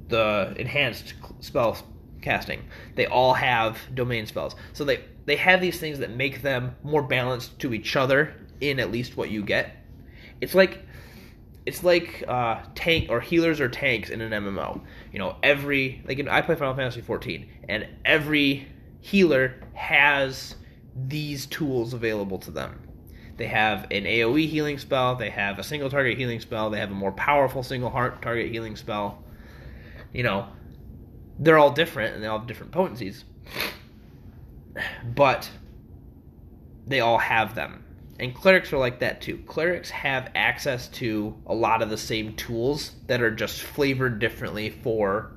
the 0.08 0.54
enhanced 0.56 1.14
spell 1.40 1.78
casting. 2.20 2.62
They 2.94 3.06
all 3.06 3.34
have 3.34 3.78
domain 3.94 4.26
spells. 4.26 4.54
So 4.72 4.84
they 4.84 5.04
they 5.24 5.36
have 5.36 5.60
these 5.60 5.78
things 5.78 5.98
that 5.98 6.10
make 6.10 6.42
them 6.42 6.76
more 6.82 7.02
balanced 7.02 7.58
to 7.60 7.74
each 7.74 7.96
other 7.96 8.34
in 8.60 8.80
at 8.80 8.90
least 8.90 9.16
what 9.16 9.30
you 9.30 9.42
get. 9.42 9.76
It's 10.40 10.54
like 10.54 10.86
it's 11.68 11.84
like 11.84 12.24
uh, 12.26 12.60
tank 12.74 13.06
or 13.10 13.20
healers 13.20 13.60
or 13.60 13.68
tanks 13.68 14.10
in 14.10 14.20
an 14.20 14.32
MMO. 14.32 14.80
You 15.12 15.18
know, 15.20 15.36
every 15.42 16.02
like 16.06 16.18
in, 16.18 16.28
I 16.28 16.42
play 16.42 16.56
Final 16.56 16.74
Fantasy 16.74 17.00
14, 17.00 17.48
and 17.68 17.86
every 18.04 18.66
healer 19.00 19.54
has 19.74 20.56
these 20.96 21.46
tools 21.46 21.94
available 21.94 22.38
to 22.40 22.50
them. 22.50 22.80
They 23.36 23.46
have 23.46 23.84
an 23.92 24.04
AOE 24.04 24.48
healing 24.48 24.78
spell. 24.78 25.14
They 25.14 25.30
have 25.30 25.60
a 25.60 25.62
single 25.62 25.88
target 25.88 26.18
healing 26.18 26.40
spell. 26.40 26.70
They 26.70 26.80
have 26.80 26.90
a 26.90 26.94
more 26.94 27.12
powerful 27.12 27.62
single 27.62 27.90
heart 27.90 28.20
target 28.20 28.50
healing 28.50 28.74
spell 28.74 29.22
you 30.12 30.22
know, 30.22 30.46
they're 31.38 31.58
all 31.58 31.70
different 31.70 32.14
and 32.14 32.22
they 32.22 32.26
all 32.26 32.38
have 32.38 32.48
different 32.48 32.72
potencies. 32.72 33.24
But 35.14 35.50
they 36.86 37.00
all 37.00 37.18
have 37.18 37.54
them. 37.54 37.84
And 38.18 38.34
clerics 38.34 38.72
are 38.72 38.78
like 38.78 38.98
that 39.00 39.20
too. 39.20 39.38
Clerics 39.46 39.90
have 39.90 40.30
access 40.34 40.88
to 40.88 41.36
a 41.46 41.54
lot 41.54 41.82
of 41.82 41.90
the 41.90 41.96
same 41.96 42.34
tools 42.34 42.92
that 43.06 43.22
are 43.22 43.30
just 43.30 43.62
flavored 43.62 44.18
differently 44.18 44.70
for 44.70 45.32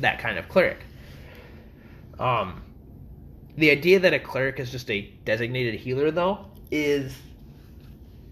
that 0.00 0.18
kind 0.18 0.38
of 0.38 0.48
cleric. 0.48 0.78
Um, 2.18 2.62
the 3.56 3.70
idea 3.70 4.00
that 4.00 4.12
a 4.12 4.18
cleric 4.18 4.60
is 4.60 4.70
just 4.70 4.90
a 4.90 5.12
designated 5.24 5.76
healer, 5.76 6.10
though, 6.10 6.46
is 6.70 7.14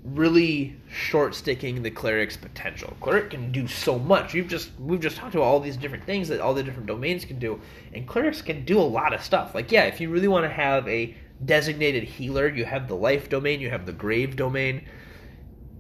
really 0.05 0.77
short 0.91 1.35
sticking 1.35 1.83
the 1.83 1.91
cleric's 1.91 2.37
potential. 2.37 2.97
Cleric 3.01 3.31
can 3.31 3.53
do 3.53 3.69
so 3.69 3.99
much. 3.99 4.35
You've 4.35 4.49
just 4.49 4.71
we've 4.79 5.01
just 5.01 5.17
talked 5.17 5.35
about 5.35 5.45
all 5.45 5.61
these 5.61 5.77
different 5.77 6.05
things 6.05 6.29
that 6.29 6.41
all 6.41 6.55
the 6.55 6.63
different 6.63 6.89
domains 6.89 7.25
can 7.25 7.39
do, 7.39 7.61
and 7.95 8.07
clerics 8.07 8.43
can 8.43 8.65
do 8.65 8.81
a 8.81 8.83
lot 8.83 9.15
of 9.15 9.23
stuff. 9.23 9.55
Like 9.55 9.71
yeah, 9.71 9.85
if 9.85 10.01
you 10.01 10.11
really 10.11 10.29
want 10.29 10.45
to 10.45 10.51
have 10.51 10.87
a 10.89 11.15
designated 11.45 12.05
healer, 12.05 12.49
you 12.49 12.65
have 12.65 12.89
the 12.89 12.97
life 12.97 13.29
domain, 13.29 13.61
you 13.61 13.71
have 13.71 13.87
the 13.87 13.93
grave 13.93 14.37
domain. 14.37 14.87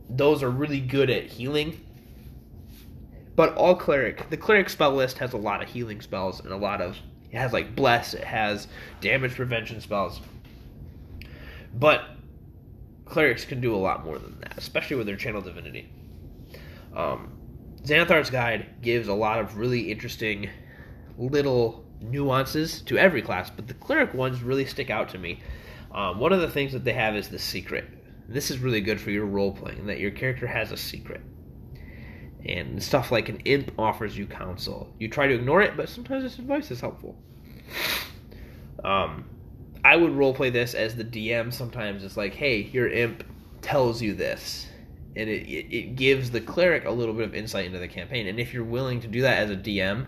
Those 0.09 0.43
are 0.43 0.51
really 0.51 0.81
good 0.81 1.11
at 1.11 1.25
healing. 1.25 1.81
But 3.35 3.55
all 3.55 3.77
cleric, 3.77 4.29
the 4.31 4.37
cleric 4.37 4.69
spell 4.69 4.93
list 4.93 5.19
has 5.19 5.33
a 5.33 5.39
lot 5.39 5.63
of 5.63 5.69
healing 5.69 6.01
spells 6.01 6.41
and 6.41 6.53
a 6.53 6.57
lot 6.57 6.81
of 6.83 6.99
it 7.31 7.39
has 7.39 7.53
like 7.53 7.75
bless, 7.75 8.13
it 8.13 8.25
has 8.25 8.69
damage 9.01 9.35
prevention 9.35 9.81
spells. 9.81 10.21
But 11.75 12.05
clerics 13.07 13.47
can 13.47 13.61
do 13.61 13.75
a 13.75 13.79
lot 13.79 14.05
more 14.05 14.19
than 14.19 14.39
that, 14.41 14.59
especially 14.59 14.97
with 14.97 15.07
their 15.07 15.17
channel 15.17 15.41
divinity. 15.41 15.91
Um, 16.95 17.33
Xanathar's 17.85 18.29
Guide 18.29 18.83
gives 18.83 19.09
a 19.09 19.15
lot 19.15 19.41
of 19.41 19.57
really 19.57 19.91
interesting 19.91 20.51
little 21.17 21.87
nuances 22.03 22.83
to 22.83 22.99
every 22.99 23.23
class, 23.23 23.51
but 23.51 23.69
the 23.69 23.75
cleric 23.75 24.15
ones 24.15 24.43
really 24.43 24.65
stick 24.65 24.91
out 24.91 25.09
to 25.11 25.19
me. 25.19 25.41
Um, 25.93 26.19
one 26.19 26.33
of 26.33 26.41
the 26.41 26.51
things 26.51 26.73
that 26.73 26.85
they 26.85 26.93
have 26.93 27.17
is 27.17 27.29
the 27.29 27.39
secret. 27.39 27.85
This 28.29 28.51
is 28.51 28.59
really 28.59 28.81
good 28.81 29.01
for 29.01 29.11
your 29.11 29.27
role 29.27 29.53
playing, 29.53 29.87
that 29.87 29.99
your 29.99 30.11
character 30.11 30.47
has 30.47 30.73
a 30.73 30.77
secret. 30.77 31.21
And 32.45 32.83
stuff 32.83 33.13
like 33.13 33.29
an 33.29 33.39
imp 33.45 33.73
offers 33.79 34.17
you 34.17 34.27
counsel. 34.27 34.93
You 34.99 35.09
try 35.09 35.29
to 35.29 35.35
ignore 35.35 35.63
it, 35.63 35.77
but 35.77 35.89
sometimes 35.89 36.25
this 36.25 36.39
advice 36.39 36.71
is 36.71 36.81
helpful. 36.81 37.17
Um, 38.83 39.27
I 39.85 39.97
would 39.97 40.13
roleplay 40.13 40.53
this 40.53 40.75
as 40.75 40.97
the 40.97 41.05
DM. 41.05 41.53
Sometimes 41.53 42.05
it's 42.05 42.17
like, 42.17 42.35
hey, 42.35 42.63
your 42.73 42.89
imp 42.89 43.25
tells 43.61 44.03
you 44.03 44.15
this, 44.15 44.67
and 45.15 45.29
it, 45.29 45.49
it, 45.49 45.75
it 45.75 45.97
gives 45.97 46.31
the 46.31 46.41
cleric 46.41 46.85
a 46.85 46.91
little 46.91 47.15
bit 47.15 47.25
of 47.25 47.35
insight 47.35 47.67
into 47.67 47.79
the 47.79 47.89
campaign. 47.89 48.27
And 48.27 48.41
if 48.41 48.53
you're 48.53 48.65
willing 48.65 49.01
to 49.01 49.09
do 49.09 49.23
that 49.23 49.39
as 49.39 49.51
a 49.51 49.57
DM, 49.57 50.07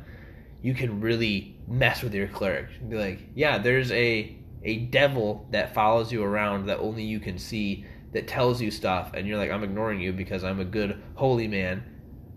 you 0.63 0.75
can 0.75 1.01
really 1.01 1.54
mess 1.67 2.03
with 2.03 2.15
your 2.15 2.29
cleric. 2.29 2.89
Be 2.89 2.97
like, 2.97 3.21
yeah, 3.35 3.59
there's 3.59 3.91
a 3.93 4.39
a 4.63 4.79
devil 4.87 5.47
that 5.51 5.75
follows 5.75 6.11
you 6.11 6.23
around 6.23 6.67
that 6.67 6.79
only 6.79 7.05
you 7.05 7.21
can 7.21 7.39
see 7.39 7.85
that 8.13 8.27
tells 8.29 8.61
you 8.61 8.71
stuff, 8.71 9.13
and 9.15 9.27
you're 9.27 9.37
like, 9.37 9.51
I'm 9.51 9.65
ignoring 9.65 10.01
you 10.01 10.13
because 10.13 10.45
I'm 10.45 10.61
a 10.61 10.65
good 10.65 11.03
holy 11.17 11.49
man, 11.49 11.85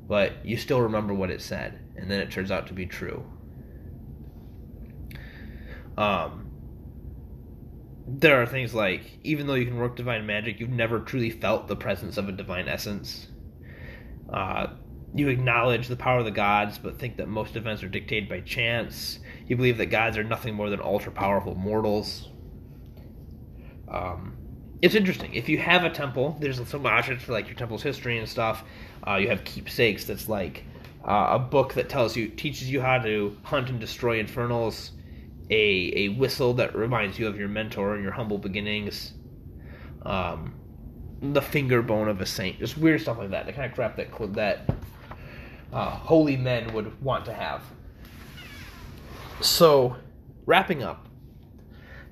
but 0.07 0.45
you 0.45 0.57
still 0.57 0.81
remember 0.81 1.13
what 1.13 1.29
it 1.29 1.41
said, 1.41 1.79
and 1.95 2.09
then 2.09 2.19
it 2.19 2.31
turns 2.31 2.51
out 2.51 2.67
to 2.67 2.73
be 2.73 2.85
true. 2.85 3.23
Um, 5.97 6.51
there 8.07 8.41
are 8.41 8.45
things 8.45 8.73
like 8.73 9.19
even 9.23 9.47
though 9.47 9.55
you 9.55 9.65
can 9.65 9.77
work 9.77 9.95
divine 9.95 10.25
magic, 10.25 10.59
you've 10.59 10.69
never 10.69 10.99
truly 10.99 11.29
felt 11.29 11.67
the 11.67 11.75
presence 11.75 12.17
of 12.17 12.29
a 12.29 12.31
divine 12.31 12.67
essence. 12.67 13.27
Uh, 14.31 14.67
you 15.15 15.29
acknowledge 15.29 15.87
the 15.87 15.95
power 15.95 16.19
of 16.19 16.25
the 16.25 16.31
gods, 16.31 16.77
but 16.77 16.99
think 16.99 17.17
that 17.17 17.27
most 17.27 17.55
events 17.55 17.83
are 17.83 17.89
dictated 17.89 18.29
by 18.29 18.41
chance. 18.41 19.19
You 19.47 19.55
believe 19.55 19.77
that 19.77 19.87
gods 19.87 20.17
are 20.17 20.23
nothing 20.23 20.53
more 20.53 20.69
than 20.69 20.81
ultra 20.81 21.11
powerful 21.11 21.55
mortals. 21.55 22.29
Um, 23.87 24.35
it's 24.81 24.95
interesting. 24.95 25.33
If 25.33 25.49
you 25.49 25.57
have 25.57 25.83
a 25.83 25.89
temple, 25.89 26.37
there's 26.39 26.65
some 26.67 26.85
objects 26.85 27.23
for 27.23 27.31
like 27.31 27.47
your 27.47 27.55
temple's 27.55 27.81
history 27.81 28.19
and 28.19 28.27
stuff. 28.27 28.63
Uh, 29.07 29.15
you 29.15 29.29
have 29.29 29.43
keepsakes. 29.43 30.05
That's 30.05 30.29
like 30.29 30.63
uh, 31.07 31.29
a 31.31 31.39
book 31.39 31.73
that 31.73 31.89
tells 31.89 32.15
you 32.15 32.27
teaches 32.27 32.69
you 32.69 32.81
how 32.81 32.99
to 32.99 33.35
hunt 33.43 33.69
and 33.69 33.79
destroy 33.79 34.19
infernals 34.19 34.91
a 35.49 35.93
a 35.95 36.09
whistle 36.09 36.53
that 36.55 36.75
reminds 36.75 37.17
you 37.17 37.27
of 37.27 37.37
your 37.37 37.47
mentor 37.47 37.95
and 37.95 38.03
your 38.03 38.11
humble 38.11 38.37
beginnings. 38.37 39.13
Um, 40.03 40.53
the 41.21 41.41
finger 41.41 41.81
bone 41.81 42.09
of 42.09 42.21
a 42.21 42.25
saint, 42.25 42.59
just 42.59 42.77
weird 42.77 43.01
stuff 43.01 43.17
like 43.17 43.31
that. 43.31 43.45
The 43.45 43.53
kind 43.53 43.65
of 43.65 43.73
crap 43.73 43.95
that 43.95 44.11
that 44.35 44.69
uh, 45.73 45.89
holy 45.89 46.37
men 46.37 46.73
would 46.73 47.01
want 47.01 47.25
to 47.25 47.33
have. 47.33 47.61
So, 49.41 49.95
wrapping 50.45 50.83
up, 50.83 51.07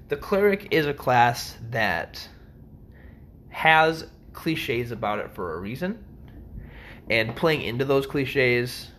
the 0.10 0.16
cleric 0.16 0.68
is 0.72 0.86
a 0.86 0.94
class 0.94 1.58
that 1.72 2.28
has 3.50 4.08
cliches 4.34 4.92
about 4.92 5.20
it 5.20 5.34
for 5.34 5.56
a 5.56 5.60
reason, 5.60 6.04
and 7.10 7.36
playing 7.36 7.62
into 7.62 7.86
those 7.86 8.06
cliches 8.06 8.92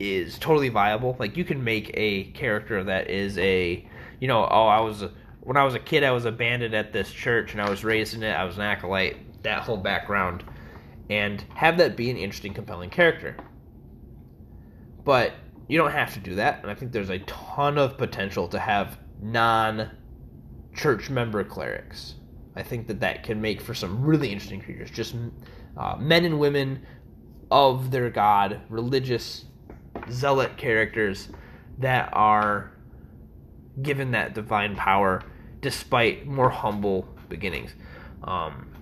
is 0.00 0.38
totally 0.38 0.68
viable. 0.68 1.16
Like 1.18 1.36
you 1.36 1.44
can 1.44 1.62
make 1.62 1.90
a 1.94 2.24
character 2.32 2.82
that 2.84 3.08
is 3.08 3.38
a, 3.38 3.86
you 4.20 4.28
know, 4.28 4.46
oh, 4.50 4.66
I 4.66 4.80
was 4.80 5.04
when 5.40 5.56
I 5.56 5.64
was 5.64 5.74
a 5.74 5.78
kid, 5.78 6.02
I 6.02 6.10
was 6.10 6.24
a 6.24 6.32
bandit 6.32 6.74
at 6.74 6.92
this 6.92 7.10
church, 7.12 7.52
and 7.52 7.62
I 7.62 7.70
was 7.70 7.84
raised 7.84 8.14
in 8.14 8.24
it. 8.24 8.32
I 8.32 8.44
was 8.44 8.56
an 8.56 8.62
acolyte. 8.62 9.42
That 9.44 9.62
whole 9.62 9.76
background, 9.76 10.42
and 11.08 11.40
have 11.54 11.78
that 11.78 11.96
be 11.96 12.10
an 12.10 12.16
interesting, 12.16 12.52
compelling 12.52 12.90
character. 12.90 13.36
But 15.06 15.32
you 15.68 15.78
don't 15.78 15.92
have 15.92 16.12
to 16.14 16.20
do 16.20 16.34
that, 16.34 16.60
and 16.62 16.70
I 16.70 16.74
think 16.74 16.90
there's 16.90 17.10
a 17.10 17.20
ton 17.20 17.78
of 17.78 17.96
potential 17.96 18.48
to 18.48 18.58
have 18.58 18.98
non-church 19.22 21.08
member 21.08 21.44
clerics. 21.44 22.16
I 22.56 22.64
think 22.64 22.88
that 22.88 22.98
that 23.00 23.22
can 23.22 23.40
make 23.40 23.60
for 23.60 23.72
some 23.72 24.02
really 24.04 24.32
interesting 24.32 24.60
creatures. 24.60 24.90
Just 24.90 25.14
uh, 25.76 25.94
men 25.96 26.24
and 26.24 26.40
women 26.40 26.84
of 27.52 27.92
their 27.92 28.10
god, 28.10 28.60
religious 28.68 29.44
zealot 30.10 30.56
characters 30.56 31.28
that 31.78 32.10
are 32.12 32.72
given 33.82 34.10
that 34.10 34.34
divine 34.34 34.74
power 34.74 35.22
despite 35.60 36.26
more 36.26 36.50
humble 36.50 37.06
beginnings. 37.28 37.74
Um, 38.24 38.72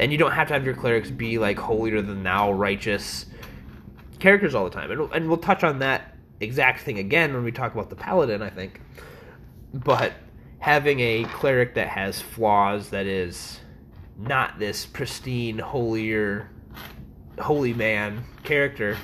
and 0.00 0.10
you 0.10 0.18
don't 0.18 0.32
have 0.32 0.48
to 0.48 0.54
have 0.54 0.64
your 0.64 0.74
clerics 0.74 1.10
be 1.10 1.38
like 1.38 1.58
holier 1.58 2.02
than 2.02 2.24
thou, 2.24 2.50
righteous 2.50 3.26
characters 4.20 4.54
all 4.54 4.64
the 4.64 4.70
time. 4.70 4.90
And, 4.90 5.12
and 5.12 5.28
we'll 5.28 5.38
touch 5.38 5.64
on 5.64 5.80
that 5.80 6.16
exact 6.40 6.80
thing 6.82 6.98
again 6.98 7.34
when 7.34 7.44
we 7.44 7.52
talk 7.52 7.74
about 7.74 7.90
the 7.90 7.96
paladin, 7.96 8.42
I 8.42 8.50
think. 8.50 8.80
But 9.72 10.12
having 10.58 11.00
a 11.00 11.24
cleric 11.24 11.74
that 11.74 11.88
has 11.88 12.20
flaws, 12.20 12.90
that 12.90 13.06
is 13.06 13.60
not 14.16 14.58
this 14.58 14.86
pristine, 14.86 15.58
holier, 15.58 16.50
holy 17.38 17.72
man 17.72 18.24
character, 18.42 18.96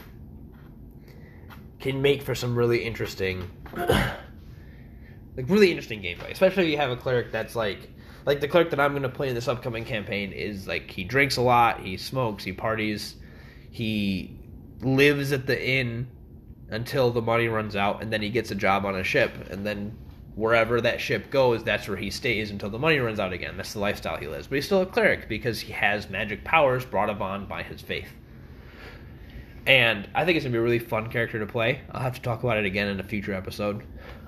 can 1.81 2.03
make 2.03 2.23
for 2.23 2.35
some 2.35 2.57
really 2.57 2.83
interesting, 2.83 3.49
like 3.77 4.19
really 5.49 5.71
interesting 5.71 6.03
gameplay. 6.03 6.31
Especially 6.31 6.65
if 6.65 6.71
you 6.71 6.77
have 6.77 6.91
a 6.91 6.97
cleric 6.97 7.33
that's 7.33 7.57
like, 7.57 7.91
like 8.27 8.41
the 8.41 8.49
cleric 8.49 8.71
that 8.71 8.81
I'm 8.81 8.91
going 8.91 9.03
to 9.03 9.09
play 9.09 9.29
in 9.29 9.35
this 9.35 9.47
upcoming 9.47 9.85
campaign 9.85 10.33
is 10.33 10.67
like 10.67 10.91
he 10.91 11.05
drinks 11.05 11.37
a 11.37 11.43
lot, 11.43 11.81
he 11.81 11.97
smokes, 11.97 12.43
he 12.43 12.53
parties, 12.53 13.17
he 13.71 14.37
lives 14.81 15.33
at 15.33 15.47
the 15.47 15.69
inn 15.69 16.09
until 16.71 17.11
the 17.11 17.23
money 17.23 17.49
runs 17.49 17.77
out, 17.77 18.03
and 18.03 18.13
then 18.13 18.23
he 18.23 18.31
gets 18.31 18.51
a 18.51 18.55
job 18.55 18.85
on 18.85 18.97
a 18.97 19.05
ship, 19.05 19.33
and 19.51 19.65
then 19.65 19.97
wherever 20.35 20.81
that 20.81 21.01
ship 21.01 21.31
goes, 21.31 21.65
that's 21.65 21.89
where 21.89 21.97
he 21.97 22.11
stays 22.11 22.51
until 22.51 22.69
the 22.69 22.79
money 22.79 22.99
runs 22.99 23.19
out 23.19 23.33
again. 23.33 23.57
That's 23.57 23.73
the 23.73 23.79
lifestyle 23.81 24.19
he 24.19 24.29
lives. 24.29 24.47
But 24.47 24.57
he's 24.57 24.67
still 24.67 24.83
a 24.83 24.87
cleric 24.87 25.29
because 25.29 25.61
he 25.61 25.73
has 25.73 26.11
magic 26.11 26.45
powers 26.45 26.85
brought 26.85 27.09
upon 27.09 27.47
by 27.47 27.63
his 27.63 27.81
faith. 27.81 28.13
And 29.67 30.09
I 30.15 30.25
think 30.25 30.37
it's 30.37 30.45
gonna 30.45 30.53
be 30.53 30.59
a 30.59 30.63
really 30.63 30.79
fun 30.79 31.09
character 31.09 31.39
to 31.39 31.47
play. 31.47 31.81
I'll 31.91 32.03
have 32.03 32.15
to 32.15 32.21
talk 32.21 32.45
about 32.45 32.59
it 32.59 32.67
again 32.67 32.89
in 32.89 33.01
a 33.01 33.03
future 33.03 33.33
episode. 33.33 33.83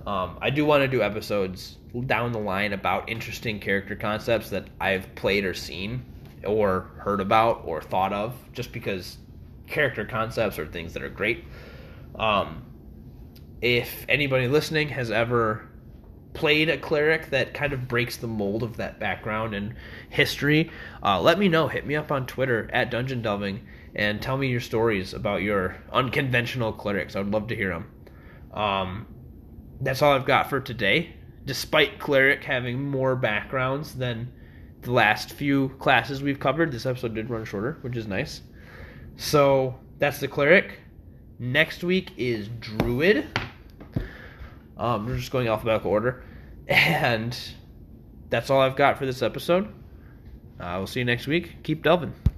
Um, 0.07 0.39
I 0.41 0.49
do 0.49 0.65
want 0.65 0.83
to 0.83 0.89
do 0.89 1.03
episodes 1.03 1.77
down 2.07 2.33
the 2.33 2.39
line 2.39 2.73
about 2.73 3.11
interesting 3.11 3.61
character 3.61 3.95
concepts 3.95 4.49
that 4.51 4.67
I've 4.81 5.15
played 5.15 5.45
or 5.45 5.53
seen 5.53 6.05
or 6.45 6.91
heard 6.99 7.21
about 7.21 7.63
or 7.67 7.83
thought 7.83 8.15
of, 8.15 8.35
just 8.53 8.73
because 8.73 9.19
character 9.69 10.05
concepts 10.05 10.59
or 10.59 10.67
things 10.67 10.95
that 10.95 11.03
are 11.03 11.09
great. 11.09 11.45
Um, 12.15 12.65
if 13.61 14.05
anybody 14.09 14.49
listening 14.49 14.89
has 14.91 15.11
ever 15.11 15.69
played 16.35 16.69
a 16.69 16.79
cleric 16.79 17.31
that 17.31 17.55
kind 17.55 17.73
of 17.73 17.89
breaks 17.89 18.17
the 18.17 18.27
mold 18.27 18.63
of 18.63 18.77
that 18.77 19.01
background 19.01 19.55
and 19.55 19.75
history, 20.09 20.71
uh, 21.03 21.21
let 21.21 21.39
me 21.39 21.49
know. 21.49 21.69
Hit 21.69 21.87
me 21.87 21.97
up 21.97 22.13
on 22.13 22.27
Twitter 22.27 22.71
at 22.73 22.91
Dungeon 22.91 23.23
Delving 23.23 23.67
and 23.95 24.23
tell 24.23 24.37
me 24.37 24.49
your 24.49 24.61
stories 24.61 25.15
about 25.15 25.43
your 25.43 25.77
unconventional 25.93 26.73
clerics. 26.73 27.17
I 27.17 27.21
would 27.21 27.33
love 27.33 27.49
to 27.49 27.57
hear 27.57 27.71
them. 27.71 27.91
Um, 28.53 29.07
that's 29.81 30.03
all 30.03 30.13
I've 30.13 30.27
got 30.27 30.49
for 30.49 30.61
today. 30.61 31.15
Despite 31.45 31.99
cleric 31.99 32.45
having 32.45 32.89
more 32.89 33.17
backgrounds 33.17 33.95
than 33.95 34.31
the 34.83 34.93
last 34.93 35.33
few 35.33 35.71
classes 35.81 36.23
we've 36.23 36.39
covered, 36.39 36.71
this 36.71 36.87
episode 36.87 37.15
did 37.15 37.31
run 37.31 37.45
shorter, 37.45 37.79
which 37.81 37.97
is 37.97 38.07
nice. 38.07 38.43
So 39.19 39.75
that's 39.99 40.21
the 40.21 40.29
cleric. 40.29 40.79
Next 41.41 41.83
week 41.83 42.13
is 42.17 42.49
druid. 42.61 43.27
Um, 44.77 45.07
we're 45.07 45.17
just 45.17 45.33
going 45.33 45.49
alphabetical 45.49 45.91
order, 45.91 46.25
and 46.69 47.37
that's 48.31 48.49
all 48.49 48.61
I've 48.61 48.77
got 48.77 48.97
for 48.97 49.07
this 49.07 49.21
episode. 49.21 49.67
Uh, 50.61 50.75
we'll 50.79 50.87
see 50.87 51.01
you 51.01 51.05
next 51.05 51.27
week. 51.27 51.65
Keep 51.65 51.83
delving. 51.83 52.15